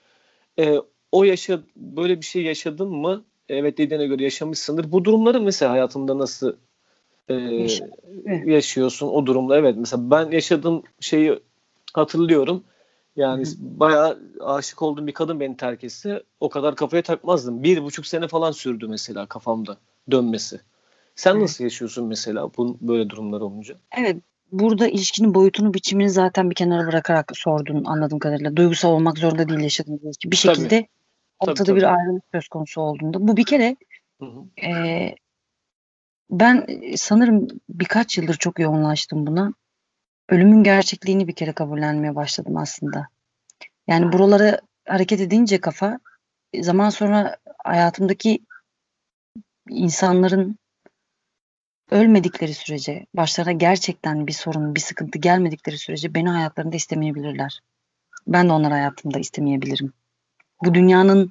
[0.59, 0.77] Ee,
[1.13, 3.25] o yaşa böyle bir şey yaşadın mı?
[3.49, 4.93] Evet dediğine göre yaşamışsındır.
[4.93, 6.57] Bu durumları mesela hayatında nasıl
[7.29, 7.37] e,
[8.45, 9.57] yaşıyorsun o durumda?
[9.57, 11.39] Evet mesela ben yaşadığım şeyi
[11.93, 12.65] hatırlıyorum.
[13.17, 13.55] Yani Hı-hı.
[13.61, 17.63] bayağı aşık olduğum bir kadın beni terk etse o kadar kafaya takmazdım.
[17.63, 19.77] Bir buçuk sene falan sürdü mesela kafamda
[20.11, 20.61] dönmesi.
[21.15, 23.75] Sen nasıl yaşıyorsun mesela bu böyle durumlar olunca?
[23.99, 24.17] Evet
[24.53, 28.57] burada ilişkinin boyutunu biçimini zaten bir kenara bırakarak sordun anladığım kadarıyla.
[28.57, 30.31] Duygusal olmak zorunda değil yaşadığınız ilişki.
[30.31, 30.89] Bir şekilde tabii.
[31.41, 31.77] ortada tabii, tabii.
[31.77, 33.29] bir ayrılık söz konusu olduğunda.
[33.29, 33.77] Bu bir kere
[34.63, 35.15] e,
[36.31, 36.67] ben
[36.97, 39.53] sanırım birkaç yıldır çok yoğunlaştım buna.
[40.29, 43.09] Ölümün gerçekliğini bir kere kabullenmeye başladım aslında.
[43.87, 45.99] Yani buralara hareket edince kafa
[46.61, 48.39] zaman sonra hayatımdaki
[49.69, 50.59] insanların
[51.91, 57.61] ölmedikleri sürece, başlarına gerçekten bir sorun, bir sıkıntı gelmedikleri sürece beni hayatlarında istemeyebilirler.
[58.27, 59.93] Ben de onları hayatımda istemeyebilirim.
[60.65, 61.31] Bu dünyanın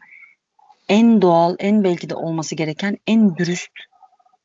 [0.90, 3.72] en doğal, en belki de olması gereken en dürüst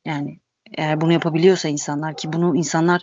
[0.05, 0.39] yani
[0.77, 3.01] eğer bunu yapabiliyorsa insanlar ki bunu insanlar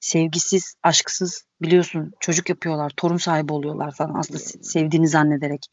[0.00, 5.66] sevgisiz, aşksız biliyorsun çocuk yapıyorlar, torun sahibi oluyorlar falan aslında sevdiğini zannederek.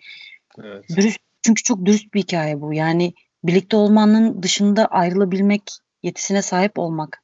[0.63, 0.85] Evet.
[0.89, 2.73] Dürüst çünkü çok dürüst bir hikaye bu.
[2.73, 3.13] Yani
[3.43, 5.63] birlikte olmanın dışında ayrılabilmek
[6.03, 7.23] yetisine sahip olmak,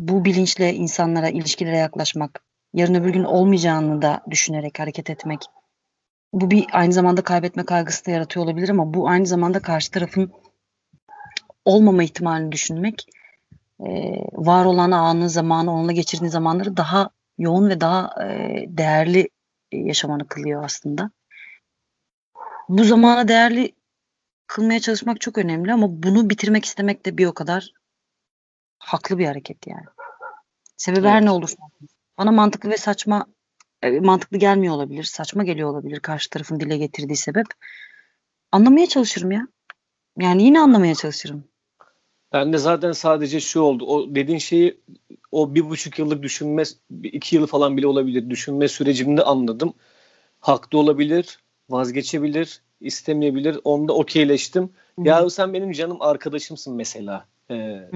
[0.00, 2.42] bu bilinçle insanlara, ilişkilere yaklaşmak,
[2.74, 5.40] yarın öbür gün olmayacağını da düşünerek hareket etmek.
[6.32, 10.32] Bu bir aynı zamanda kaybetme kaygısı da yaratıyor olabilir ama bu aynı zamanda karşı tarafın
[11.64, 13.06] olmama ihtimalini düşünmek,
[13.80, 13.88] e,
[14.32, 19.28] var olan anı, zamanı, onunla geçirdiğin zamanları daha yoğun ve daha e, değerli
[19.72, 21.10] yaşamanı kılıyor aslında.
[22.68, 23.72] Bu zamana değerli
[24.46, 27.72] kılmaya çalışmak çok önemli ama bunu bitirmek istemek de bir o kadar
[28.78, 29.86] haklı bir hareket yani.
[30.76, 31.10] Sebebi evet.
[31.10, 31.56] her ne olursa.
[32.18, 33.26] Bana mantıklı ve saçma
[33.82, 35.04] e, mantıklı gelmiyor olabilir.
[35.04, 37.46] Saçma geliyor olabilir karşı tarafın dile getirdiği sebep.
[38.52, 39.48] Anlamaya çalışırım ya.
[40.18, 41.44] Yani yine anlamaya çalışırım.
[42.32, 43.86] Ben de zaten sadece şu oldu.
[43.86, 44.80] O dediğin şeyi
[45.32, 46.62] o bir buçuk yıllık düşünme,
[47.02, 49.74] iki yıl falan bile olabilir düşünme sürecimde anladım.
[50.40, 51.38] Haklı olabilir,
[51.70, 53.58] vazgeçebilir, istemeyebilir.
[53.64, 54.70] Onda okeyleştim.
[54.98, 57.26] Ya sen benim canım arkadaşımsın mesela.
[57.50, 57.90] Ee,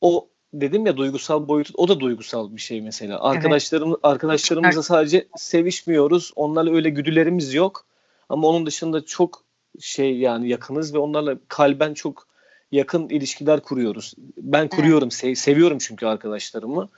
[0.00, 3.20] o dedim ya duygusal boyutu o da duygusal bir şey mesela.
[3.20, 3.98] Arkadaşlarım evet.
[4.02, 6.32] arkadaşlarımızla sadece sevişmiyoruz.
[6.36, 7.86] Onlarla öyle güdülerimiz yok.
[8.28, 9.44] Ama onun dışında çok
[9.80, 12.27] şey yani yakınız ve onlarla kalben çok
[12.72, 14.14] yakın ilişkiler kuruyoruz.
[14.36, 15.14] Ben kuruyorum, evet.
[15.14, 16.88] sev, seviyorum çünkü arkadaşlarımı.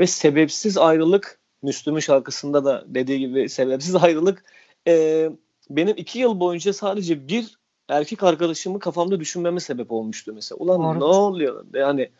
[0.00, 4.44] Ve sebepsiz ayrılık Müslüm'ün şarkısında da dediği gibi sebepsiz ayrılık
[4.88, 5.26] e,
[5.70, 7.58] benim iki yıl boyunca sadece bir
[7.88, 10.58] erkek arkadaşımı kafamda düşünmeme sebep olmuştu mesela.
[10.58, 11.00] Ulan Doğru.
[11.00, 11.64] ne oluyor?
[11.74, 12.10] Yani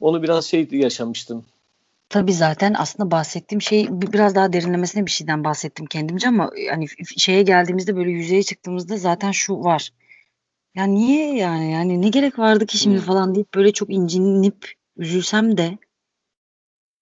[0.00, 1.44] onu biraz şey yaşamıştım.
[2.08, 6.86] Tabii zaten aslında bahsettiğim şey biraz daha derinlemesine bir şeyden bahsettim kendimce ama yani
[7.16, 9.90] şeye geldiğimizde böyle yüzeye çıktığımızda zaten şu var.
[10.74, 15.58] Ya niye yani yani ne gerek vardı ki şimdi falan deyip böyle çok incinip üzülsem
[15.58, 15.78] de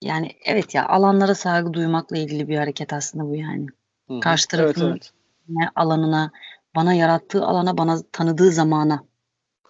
[0.03, 3.67] yani evet ya alanlara saygı duymakla ilgili bir hareket aslında bu yani.
[4.09, 4.21] Hı-hı.
[4.21, 5.13] Karşı tarafın evet,
[5.49, 5.69] evet.
[5.75, 6.31] alanına,
[6.77, 9.05] bana yarattığı alana, bana tanıdığı zamana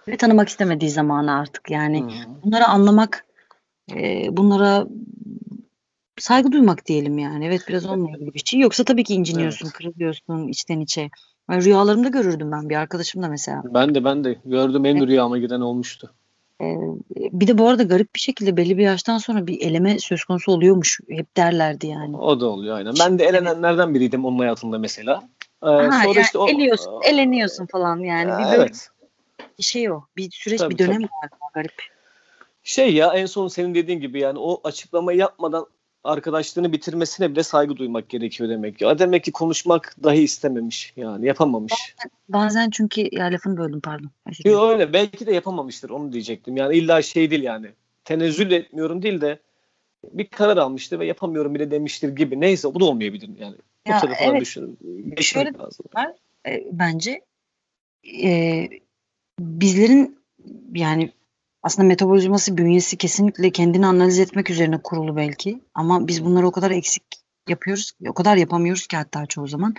[0.08, 2.42] ve tanımak istemediği zamanı artık yani hmm.
[2.42, 3.26] bunları anlamak
[3.96, 4.86] e, bunlara
[6.18, 9.76] saygı duymak diyelim yani evet biraz onunla ilgili bir şey yoksa tabii ki inciniyorsun evet.
[9.76, 11.10] kırılıyorsun içten içe
[11.50, 15.08] yani rüyalarımda görürdüm ben bir arkadaşım da mesela ben de ben de gördüm en evet.
[15.08, 16.14] rüyama giren olmuştu
[16.60, 16.76] ee,
[17.16, 20.52] bir de bu arada garip bir şekilde belli bir yaştan sonra bir eleme söz konusu
[20.52, 25.22] oluyormuş hep derlerdi yani o da oluyor aynen ben de elenenlerden biriydim onun hayatında mesela
[25.62, 28.28] ee, ha, sonra yani işte o, eliyorsun, eleniyorsun falan yani.
[28.28, 28.90] Bir böyle, evet
[29.58, 30.02] bir şey o.
[30.16, 31.04] Bir süreç, tabii, bir dönem tabii.
[31.04, 31.30] var.
[31.54, 31.74] Garip.
[32.62, 35.66] Şey ya en son senin dediğin gibi yani o açıklamayı yapmadan
[36.04, 38.84] arkadaşlığını bitirmesine bile saygı duymak gerekiyor demek ki.
[38.98, 41.72] Demek ki konuşmak dahi istememiş yani yapamamış.
[41.72, 44.10] Bazen, bazen çünkü ya lafını böldüm pardon.
[44.44, 46.56] Yok öyle belki de yapamamıştır onu diyecektim.
[46.56, 47.70] Yani illa şey değil yani
[48.04, 49.38] tenezzül etmiyorum değil de
[50.12, 52.40] bir karar almıştır ve yapamıyorum bile demiştir gibi.
[52.40, 53.56] Neyse bu da olmayabilir yani.
[53.86, 54.40] Ya, bu tarafından evet.
[54.40, 54.78] düşünün.
[55.20, 55.86] Şöyle lazım.
[55.94, 56.12] Var,
[56.46, 57.20] e, bence
[58.22, 58.68] e,
[59.40, 60.18] bizlerin
[60.74, 61.12] yani
[61.62, 66.70] aslında metabolizması bünyesi kesinlikle kendini analiz etmek üzerine kurulu belki ama biz bunları o kadar
[66.70, 67.02] eksik
[67.48, 69.74] yapıyoruz o kadar yapamıyoruz ki hatta çoğu zaman.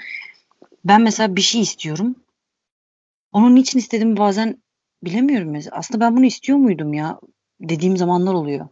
[0.85, 2.15] Ben mesela bir şey istiyorum.
[3.31, 4.63] Onun niçin istediğimi bazen
[5.03, 5.77] bilemiyorum mesela.
[5.77, 7.19] Aslında ben bunu istiyor muydum ya
[7.61, 8.67] dediğim zamanlar oluyor.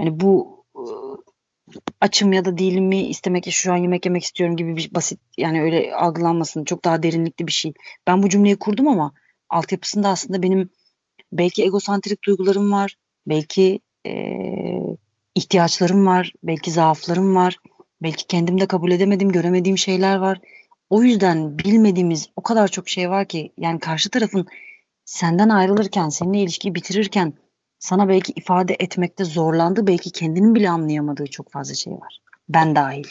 [0.00, 0.64] Yani bu
[2.00, 5.62] açım ya da değilim mi istemekle şu an yemek yemek istiyorum gibi bir basit yani
[5.62, 6.64] öyle algılanmasın.
[6.64, 7.72] Çok daha derinlikli bir şey.
[8.06, 9.12] Ben bu cümleyi kurdum ama
[9.48, 10.70] altyapısında aslında benim
[11.32, 12.96] belki egosantrik duygularım var.
[13.26, 14.96] Belki eee,
[15.34, 16.32] ihtiyaçlarım var.
[16.42, 17.56] Belki zaaflarım var.
[18.02, 20.40] Belki kendimde kabul edemedim, göremediğim şeyler var.
[20.90, 24.46] O yüzden bilmediğimiz o kadar çok şey var ki yani karşı tarafın
[25.04, 27.32] senden ayrılırken, seninle ilişkiyi bitirirken
[27.78, 32.20] sana belki ifade etmekte zorlandığı, belki kendinin bile anlayamadığı çok fazla şey var.
[32.48, 33.04] Ben dahil.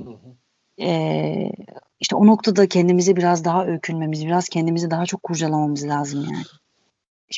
[0.00, 0.36] Hı hı.
[0.80, 1.52] Ee,
[2.00, 6.44] işte o noktada kendimize biraz daha öykünmemiz, biraz kendimizi daha çok kurcalamamız lazım yani.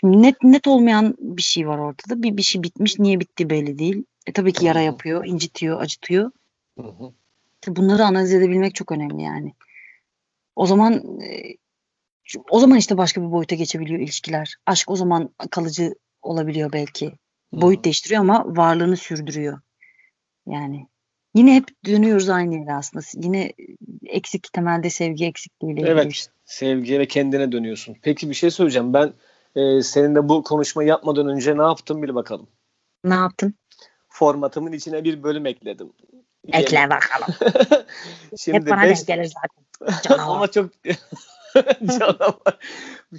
[0.01, 2.23] Şimdi net net olmayan bir şey var ortada.
[2.23, 4.05] Bir bir şey bitmiş, niye bitti belli değil.
[4.27, 6.31] E tabii ki yara yapıyor, incitiyor, acıtıyor.
[6.79, 7.13] Hı hı.
[7.67, 9.55] Bunları analiz edebilmek çok önemli yani.
[10.57, 11.57] O zaman e,
[12.51, 14.55] o zaman işte başka bir boyuta geçebiliyor ilişkiler.
[14.67, 17.13] Aşk o zaman kalıcı olabiliyor belki.
[17.53, 19.61] Boyut değiştiriyor ama varlığını sürdürüyor.
[20.47, 20.87] Yani
[21.35, 23.05] yine hep dönüyoruz aynı yere aslında.
[23.15, 23.53] Yine
[24.07, 27.97] eksik temelde sevgi eksikliğiyle ilgili Evet, sevgiye ve kendine dönüyorsun.
[28.03, 28.95] Peki bir şey söyleyeceğim.
[28.95, 29.13] Ben
[29.57, 32.47] e, seninle bu konuşmayı yapmadan önce ne yaptım bil bakalım.
[33.05, 33.55] Ne yaptın?
[34.09, 35.93] Formatımın içine bir bölüm ekledim.
[36.53, 37.35] Ekle bakalım.
[38.39, 40.01] Şimdi Hep bana beş- gelir zaten.
[40.09, 40.37] Canavar.
[40.37, 40.71] Ama çok
[41.99, 42.59] canavar.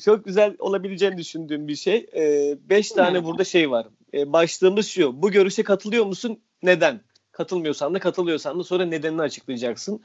[0.05, 2.05] Çok güzel olabileceğini düşündüğüm bir şey.
[2.15, 3.87] Ee, beş tane burada şey var.
[4.13, 5.21] Ee, başlığımız şu.
[5.21, 6.39] Bu görüşe katılıyor musun?
[6.63, 7.01] Neden?
[7.31, 10.03] Katılmıyorsan da katılıyorsan da sonra nedenini açıklayacaksın.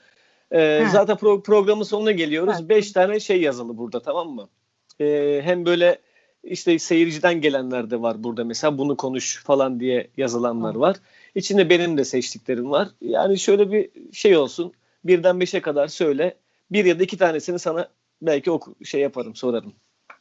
[0.50, 0.90] Ee, Ha.
[0.92, 2.54] zaten pro- programın sonuna geliyoruz.
[2.58, 2.68] Evet.
[2.68, 4.48] Beş tane şey yazılı burada tamam mı?
[5.00, 5.98] Ee, hem böyle
[6.44, 10.96] işte seyirciden gelenler de var burada mesela bunu konuş falan diye yazılanlar var.
[11.34, 12.88] İçinde benim de seçtiklerim var.
[13.00, 14.72] Yani şöyle bir şey olsun.
[15.04, 16.34] Birden beşe kadar söyle.
[16.70, 17.88] Bir ya da iki tanesini sana
[18.22, 19.72] belki oku, şey yaparım sorarım.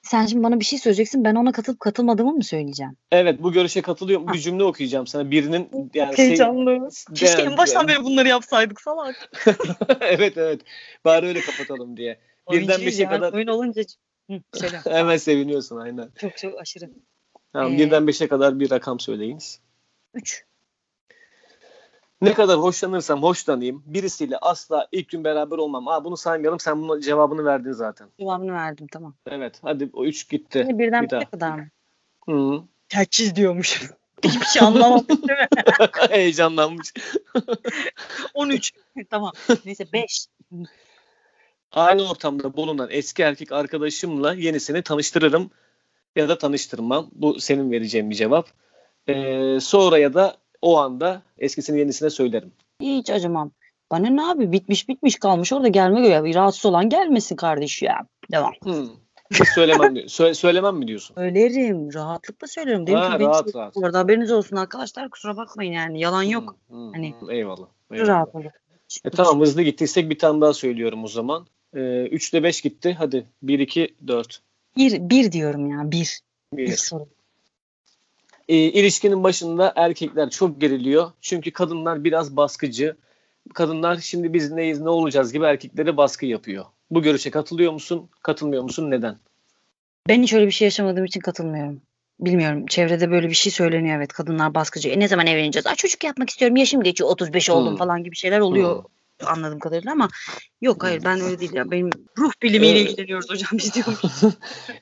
[0.01, 1.23] Sen şimdi bana bir şey söyleyeceksin.
[1.23, 2.97] Ben ona katılıp katılmadığımı mı söyleyeceğim?
[3.11, 4.27] Evet bu görüşe katılıyorum.
[4.27, 4.33] Ha.
[4.33, 5.31] Bir cümle okuyacağım sana.
[5.31, 6.89] Birinin yani Heyecanlı.
[6.91, 9.29] şey- Keşke en baştan beri bunları yapsaydık salak.
[10.01, 10.61] evet evet.
[11.05, 12.19] Bari öyle kapatalım diye.
[12.51, 13.83] Birden beşe kadar Oyun olunca
[14.31, 14.81] Hı, söyle.
[14.89, 16.09] hemen seviniyorsun aynen.
[16.19, 16.89] çok çok aşırı.
[17.53, 19.59] Tamam, Ee, birden beşe kadar bir rakam söyleyiniz.
[20.13, 20.45] 3.
[22.21, 23.83] Ne kadar hoşlanırsam hoşlanayım.
[23.85, 25.87] Birisiyle asla ilk gün beraber olmam.
[25.87, 26.59] Aa bunu saymayalım.
[26.59, 28.07] Sen bunun cevabını verdin zaten.
[28.19, 29.15] Cevabını verdim tamam.
[29.27, 29.59] Evet.
[29.61, 30.63] Hadi o üç gitti.
[30.67, 31.21] Şimdi birden bir daha.
[31.21, 31.67] bir kadar mı?
[32.29, 32.63] Hı.
[32.89, 33.83] Teçhiz diyormuş.
[34.23, 35.47] Hiçbir şey anlamadım değil mi?
[36.09, 36.93] Heyecanlanmış.
[38.33, 38.73] 13.
[39.09, 39.31] tamam.
[39.65, 40.27] Neyse 5.
[41.73, 45.51] Aynı ortamda bulunan eski erkek arkadaşımla yenisini tanıştırırım
[46.15, 47.09] ya da tanıştırmam.
[47.11, 48.47] Bu senin vereceğin bir cevap.
[49.09, 52.51] Ee, sonra ya da o anda eskisini yenisine söylerim.
[52.81, 53.51] Hiç acımam.
[53.91, 58.07] Bana ne abi bitmiş bitmiş kalmış orada gelme göre rahatsız olan gelmesin kardeş ya.
[58.31, 58.53] Devam.
[58.63, 58.89] Hmm.
[59.55, 59.95] Söylemem.
[59.95, 61.15] Sö- söylemem mi diyorsun?
[61.15, 61.93] Söylerim.
[61.93, 62.87] Rahatlıkla söylerim.
[62.87, 63.75] Dedim Ha, ki rahat şey- rahat.
[63.75, 65.09] Bu arada haberiniz olsun arkadaşlar.
[65.09, 65.99] Kusura bakmayın yani.
[65.99, 66.55] Yalan yok.
[66.67, 67.31] Hmm, hmm, Hani- hmm.
[67.31, 67.67] Eyvallah.
[67.91, 68.07] eyvallah.
[68.07, 68.51] Rahat olun.
[69.05, 71.47] E, tamam hızlı gittiysek bir tane daha söylüyorum o zaman.
[71.73, 72.95] Ee, 3'te 5 gitti.
[72.99, 74.41] Hadi 1, 2, 4.
[74.77, 75.91] Bir, bir diyorum ya.
[75.91, 76.19] Bir.
[76.53, 76.77] Bir 1.
[76.77, 77.07] soru.
[78.49, 81.11] e, ilişkinin başında erkekler çok geriliyor.
[81.21, 82.95] Çünkü kadınlar biraz baskıcı.
[83.53, 86.65] Kadınlar şimdi biz neyiz ne olacağız gibi erkeklere baskı yapıyor.
[86.91, 88.09] Bu görüşe katılıyor musun?
[88.23, 88.91] Katılmıyor musun?
[88.91, 89.17] Neden?
[90.09, 91.81] Ben hiç öyle bir şey yaşamadığım için katılmıyorum.
[92.19, 92.65] Bilmiyorum.
[92.65, 94.13] Çevrede böyle bir şey söyleniyor evet.
[94.13, 94.89] Kadınlar baskıcı.
[94.89, 95.67] E ne zaman evleneceğiz?
[95.67, 96.57] Ay çocuk yapmak istiyorum.
[96.57, 97.09] Yaşım geçiyor.
[97.09, 97.77] 35 oldum Hmm.
[97.77, 98.83] falan gibi şeyler oluyor.
[99.27, 100.07] Anladığım kadarıyla ama
[100.61, 101.71] yok hayır ben öyle değil ya.
[101.71, 102.91] Benim ruh bilimiyle Evet.
[102.91, 103.99] ilgileniyoruz hocam biz diyormuş.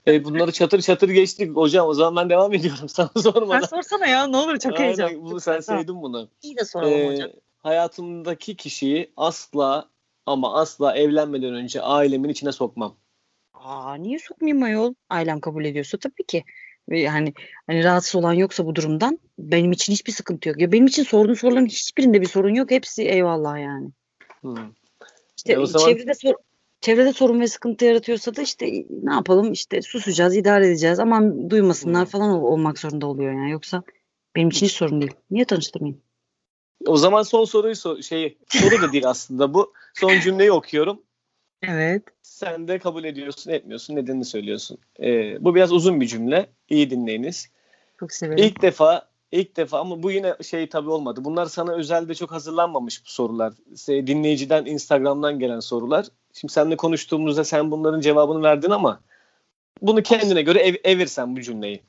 [0.07, 1.55] E, bunları çatır çatır geçtik.
[1.55, 3.67] Hocam o zaman ben devam ediyorum sana Sen sormadan.
[3.67, 5.21] sorsana ya ne olur çok heyecanlı.
[5.21, 5.81] bunu sen Tamam.
[5.81, 6.29] sevdin bunu.
[6.41, 7.29] İyi de soralım Ee, hocam.
[7.57, 9.89] hayatımdaki kişiyi asla
[10.25, 12.95] ama asla evlenmeden önce ailemin içine sokmam.
[13.53, 14.93] Aa niye sokmayayım ayol?
[15.09, 16.43] Ailem kabul ediyorsa tabii ki.
[16.89, 17.33] Ve Yani
[17.67, 20.61] hani rahatsız olan yoksa bu durumdan benim için hiçbir sıkıntı yok.
[20.61, 22.71] Ya benim için sorduğun soruların hiçbirinde bir sorun yok.
[22.71, 23.89] Hepsi eyvallah yani.
[24.41, 24.55] Hmm.
[25.37, 26.35] İşte E zaman- çevrede sor-
[26.81, 30.99] çevrede sorun ve sıkıntı yaratıyorsa da işte ne yapalım işte susacağız, idare edeceğiz.
[30.99, 32.09] Aman duymasınlar Hmm.
[32.11, 33.51] falan ol- olmak zorunda oluyor yani.
[33.51, 33.83] Yoksa
[34.35, 35.13] benim için hiç sorun değil.
[35.31, 36.01] Niye tanıştırmayayım?
[36.87, 39.73] O zaman son soruyu sor, şey soru da değil aslında bu.
[39.93, 41.01] Son cümleyi okuyorum.
[41.63, 42.03] Evet.
[42.21, 44.77] Sen de kabul ediyorsun, etmiyorsun, nedenini söylüyorsun.
[44.99, 46.49] Ee, bu biraz uzun bir cümle.
[46.69, 47.49] İyi dinleyiniz.
[47.99, 48.43] Çok severim.
[48.43, 51.25] İlk defa, ilk defa ama bu yine şey tabii olmadı.
[51.25, 53.53] Bunlar sana özelde çok hazırlanmamış bu sorular.
[53.87, 56.05] Dinleyiciden, Instagram'dan gelen sorular.
[56.33, 59.01] Şimdi seninle konuştuğumuzda sen bunların cevabını verdin ama
[59.81, 61.81] bunu kendine göre ev, evirsen bu cümleyi.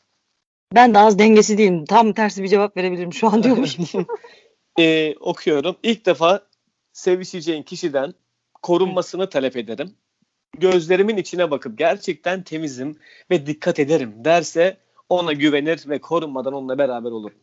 [0.75, 1.85] Ben de az dengesi değilim.
[1.85, 3.77] Tam tersi bir cevap verebilirim şu an diyormuş.
[4.79, 5.77] Ee, okuyorum.
[5.83, 6.43] İlk defa
[6.93, 8.15] sevişeceğin kişiden
[8.63, 9.95] korunmasını talep ederim.
[10.59, 12.97] Gözlerimin içine bakıp gerçekten temizim
[13.31, 14.77] ve dikkat ederim derse
[15.09, 17.39] ona güvenir ve korunmadan onunla beraber olurum.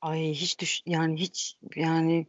[0.00, 2.26] Ay hiç düş yani hiç yani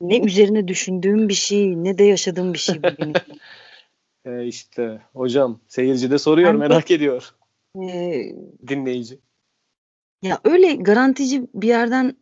[0.00, 3.12] ne üzerine düşündüğüm bir şey ne de yaşadığım bir şey bu benim.
[4.24, 7.34] E işte hocam seyirci de soruyor de- merak ediyor
[7.82, 8.32] Ee,
[8.68, 9.18] dinleyici.
[10.22, 12.16] ya öyle garantici bir yerden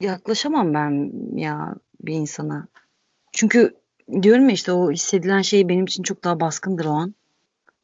[0.00, 2.68] yaklaşamam ben ya bir insana.
[3.32, 3.74] Çünkü
[4.22, 7.14] diyorum ya işte o hissedilen şey benim için çok daha baskındır o an.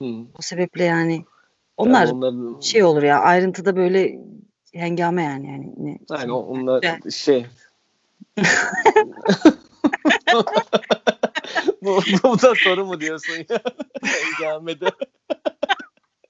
[0.03, 0.05] Hı.
[0.39, 1.25] O sebeple yani
[1.77, 4.19] onlar Yani onlar şey olur ya ayrıntıda böyle
[4.73, 7.47] hengame yani yani ne yani onlar Yani- şey
[11.83, 13.61] bu, bu da soru mu diyorsun ya?
[14.41, 14.91] Engamede.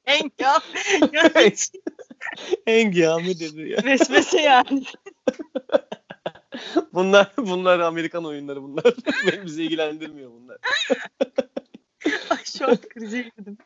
[0.04, 0.60] hengame
[2.66, 3.78] Engame dedi ya.
[3.84, 4.84] vesvese yani.
[6.94, 8.84] Bunlar bunlar Amerikan oyunları bunlar.
[9.26, 10.58] Beni bizi ilgilendirmiyor bunlar.
[12.30, 13.58] Ay şu an krize girdim.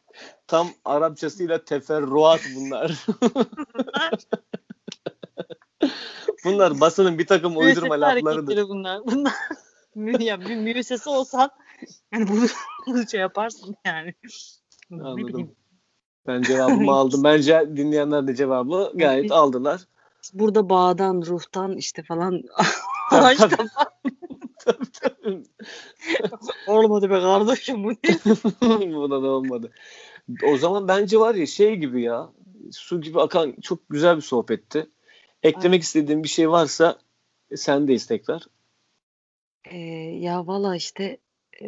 [0.47, 3.05] Tam Arapçasıyla teferruat bunlar.
[6.45, 8.33] bunlar basının bir takım uydurma Müessese laflarıdır.
[8.33, 9.01] hareketleri bunlar.
[9.07, 9.33] Bunlar
[9.95, 11.51] mü- ya bir müessese olsan
[12.13, 12.47] yani bunu,
[12.87, 14.15] bunu şey yaparsın yani.
[14.93, 15.55] Anladım.
[16.27, 17.25] Ben cevabımı aldım.
[17.25, 19.81] Bence dinleyenler de cevabı gayet aldılar.
[20.33, 22.43] Burada bağdan, ruhtan işte falan
[23.11, 23.69] ağaçtan
[24.65, 25.43] tabii.
[26.67, 27.97] Olmadı be kardeşim bu ne?
[28.95, 29.71] Buna da olmadı.
[30.45, 32.31] O zaman bence var ya şey gibi ya
[32.73, 34.87] su gibi akan çok güzel bir sohbetti.
[35.43, 36.99] Eklemek istediğin bir şey varsa
[37.51, 38.43] e, sendeyiz tekrar.
[39.71, 39.79] Ee,
[40.19, 41.19] ya valla işte
[41.63, 41.67] e,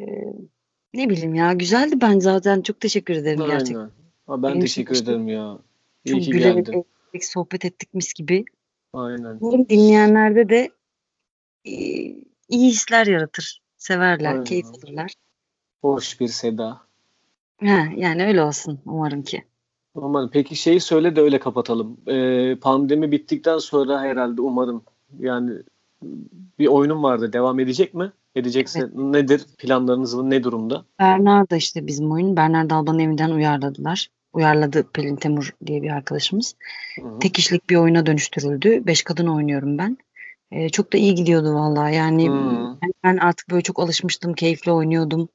[0.95, 3.74] ne bileyim ya güzeldi ben zaten çok teşekkür ederim gerçekten.
[3.74, 3.91] Aynen.
[4.26, 5.59] Ha, ben Benim teşekkür için ederim ya.
[6.05, 6.84] İyi Çok ki geldin.
[7.20, 8.45] sohbet ettik mis gibi.
[8.93, 9.38] Aynen.
[9.41, 10.70] Umarım dinleyenlerde de
[11.66, 11.72] e,
[12.51, 13.61] iyi hisler yaratır.
[13.76, 14.44] Severler, Aynen.
[14.44, 15.14] keyif alırlar.
[15.82, 16.80] Hoş bir seda.
[17.61, 19.44] Ha, yani öyle olsun umarım ki.
[19.94, 22.01] Aman peki şeyi söyle de öyle kapatalım.
[22.07, 24.82] Ee, pandemi bittikten sonra herhalde umarım
[25.18, 25.53] yani
[26.59, 27.32] bir oyunum vardı.
[27.32, 28.12] Devam edecek mi?
[28.34, 29.46] Edecekse nedir?
[29.59, 30.84] Planlarınız ne durumda?
[30.98, 32.36] Bernard da işte bizim oyun.
[32.36, 34.09] Bernard Alba'nın evinden uyarladılar.
[34.32, 36.55] Uyarladı Pelin Temur diye bir arkadaşımız.
[37.01, 37.18] Hı hı.
[37.18, 38.86] Tek kişilik bir oyuna dönüştürüldü.
[38.86, 39.98] Beş kadın oynuyorum ben.
[40.53, 41.94] Ee, çok da iyi gidiyordu vallahi.
[41.94, 42.76] Yani Hmm.
[43.05, 44.34] ben, artık böyle çok alışmıştım.
[44.34, 45.28] Keyifli oynuyordum.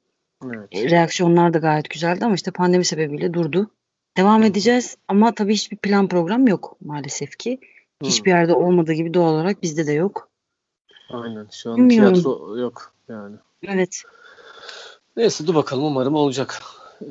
[0.44, 0.68] Evet.
[0.72, 3.70] E, Reaksiyonlar da gayet güzeldi ama işte pandemi sebebiyle durdu.
[4.16, 4.46] Devam Hı.
[4.46, 7.60] edeceğiz ama tabii hiçbir plan program yok maalesef ki.
[8.02, 10.28] Hiçbir yerde olmadığı gibi doğal olarak bizde de yok.
[11.10, 11.46] Aynen.
[11.52, 12.12] Şu an Bilmiyorum.
[12.12, 13.36] tiyatro yok yani.
[13.62, 14.02] Evet.
[15.16, 16.62] Neyse dur bakalım umarım olacak.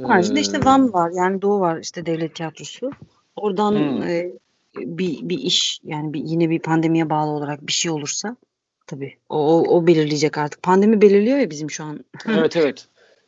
[0.03, 2.91] Haricinde işte Ee, Van var yani Doğu var işte devlet tiyatrosu.
[3.35, 4.03] Oradan Hmm.
[4.03, 4.31] e,
[4.75, 8.35] bir, bir iş yani bir, yine bir pandemiye bağlı olarak bir şey olursa
[8.87, 10.63] tabii o, o, belirleyecek artık.
[10.63, 12.05] Pandemi belirliyor ya bizim şu an.
[12.27, 12.87] Evet evet.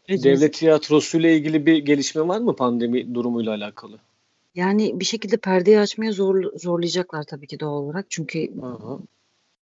[0.10, 4.00] Devlet tiyatrosu ile ilgili bir gelişme var mı pandemi durumuyla alakalı?
[4.56, 8.06] Yani bir şekilde perdeyi açmaya zor, zorlayacaklar tabii ki doğal olarak.
[8.10, 9.00] Çünkü Aha.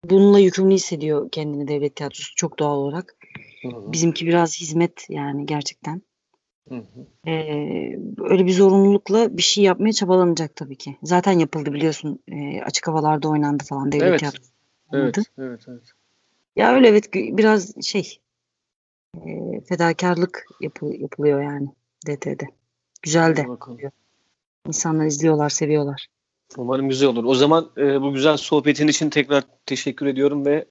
[0.06, 3.16] bununla yükümlü hissediyor kendini devlet tiyatrosu çok doğal olarak.
[3.62, 3.92] Hı.
[3.92, 6.02] Bizimki biraz hizmet yani gerçekten.
[6.70, 7.30] Hı hı.
[7.30, 10.98] Ee, öyle bir zorunlulukla bir şey yapmaya çabalanacak tabii ki.
[11.04, 12.20] Zaten yapıldı biliyorsun.
[12.28, 14.20] Ee, açık havalarda oynandı falan devlet Evet.
[14.20, 14.50] tiyatrosu.
[14.94, 15.84] Evet, evet, evet.
[16.56, 18.20] Ya öyle evet biraz şey
[19.26, 21.68] e, fedakarlık yapı, yapılıyor yani
[22.08, 22.46] DT'de.
[23.02, 23.46] Güzel de.
[24.68, 26.08] İnsanlar izliyorlar, seviyorlar.
[26.58, 27.24] Umarım güzel olur.
[27.24, 30.66] O zaman e, bu güzel sohbetin için tekrar teşekkür ediyorum ve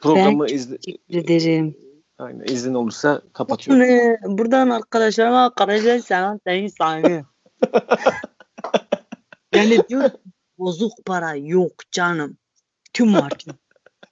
[0.00, 1.76] programı izle Teşekkür ederim.
[2.20, 3.84] Aynen, izin olursa kapatıyorum.
[3.84, 4.18] Ne?
[4.24, 7.24] Buradan arkadaşlarıma Karaca selam seni saygı.
[9.54, 10.10] yani diyor
[10.58, 12.36] bozuk para yok canım.
[12.92, 13.54] Tüm var tüm.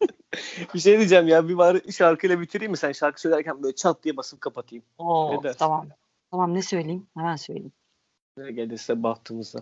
[0.74, 2.76] Bir şey diyeceğim ya bir bari şarkıyla bitireyim mi?
[2.76, 4.84] Sen şarkı söylerken böyle çat diye basıp kapatayım.
[4.98, 5.58] Oo, Ne dersin?
[5.58, 5.88] tamam.
[6.30, 7.06] Tamam ne söyleyeyim?
[7.16, 7.72] Hemen söyleyeyim.
[8.36, 9.58] Ne gelirse bahtımıza.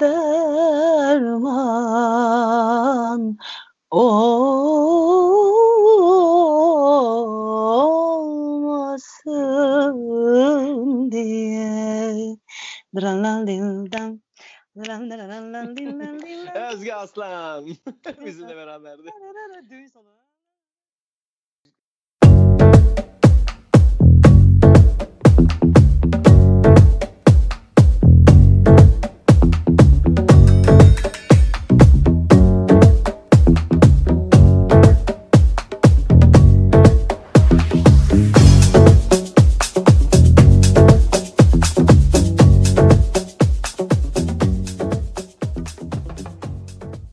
[0.00, 0.82] derman
[3.90, 5.12] olmasın
[11.12, 12.36] diye.
[12.96, 13.02] Dıralalalildan,
[13.92, 14.21] dıralalalildan,
[16.72, 17.66] Özge Aslan
[18.26, 19.08] bizimle beraberdi.
[19.70, 20.08] Düğün sonu.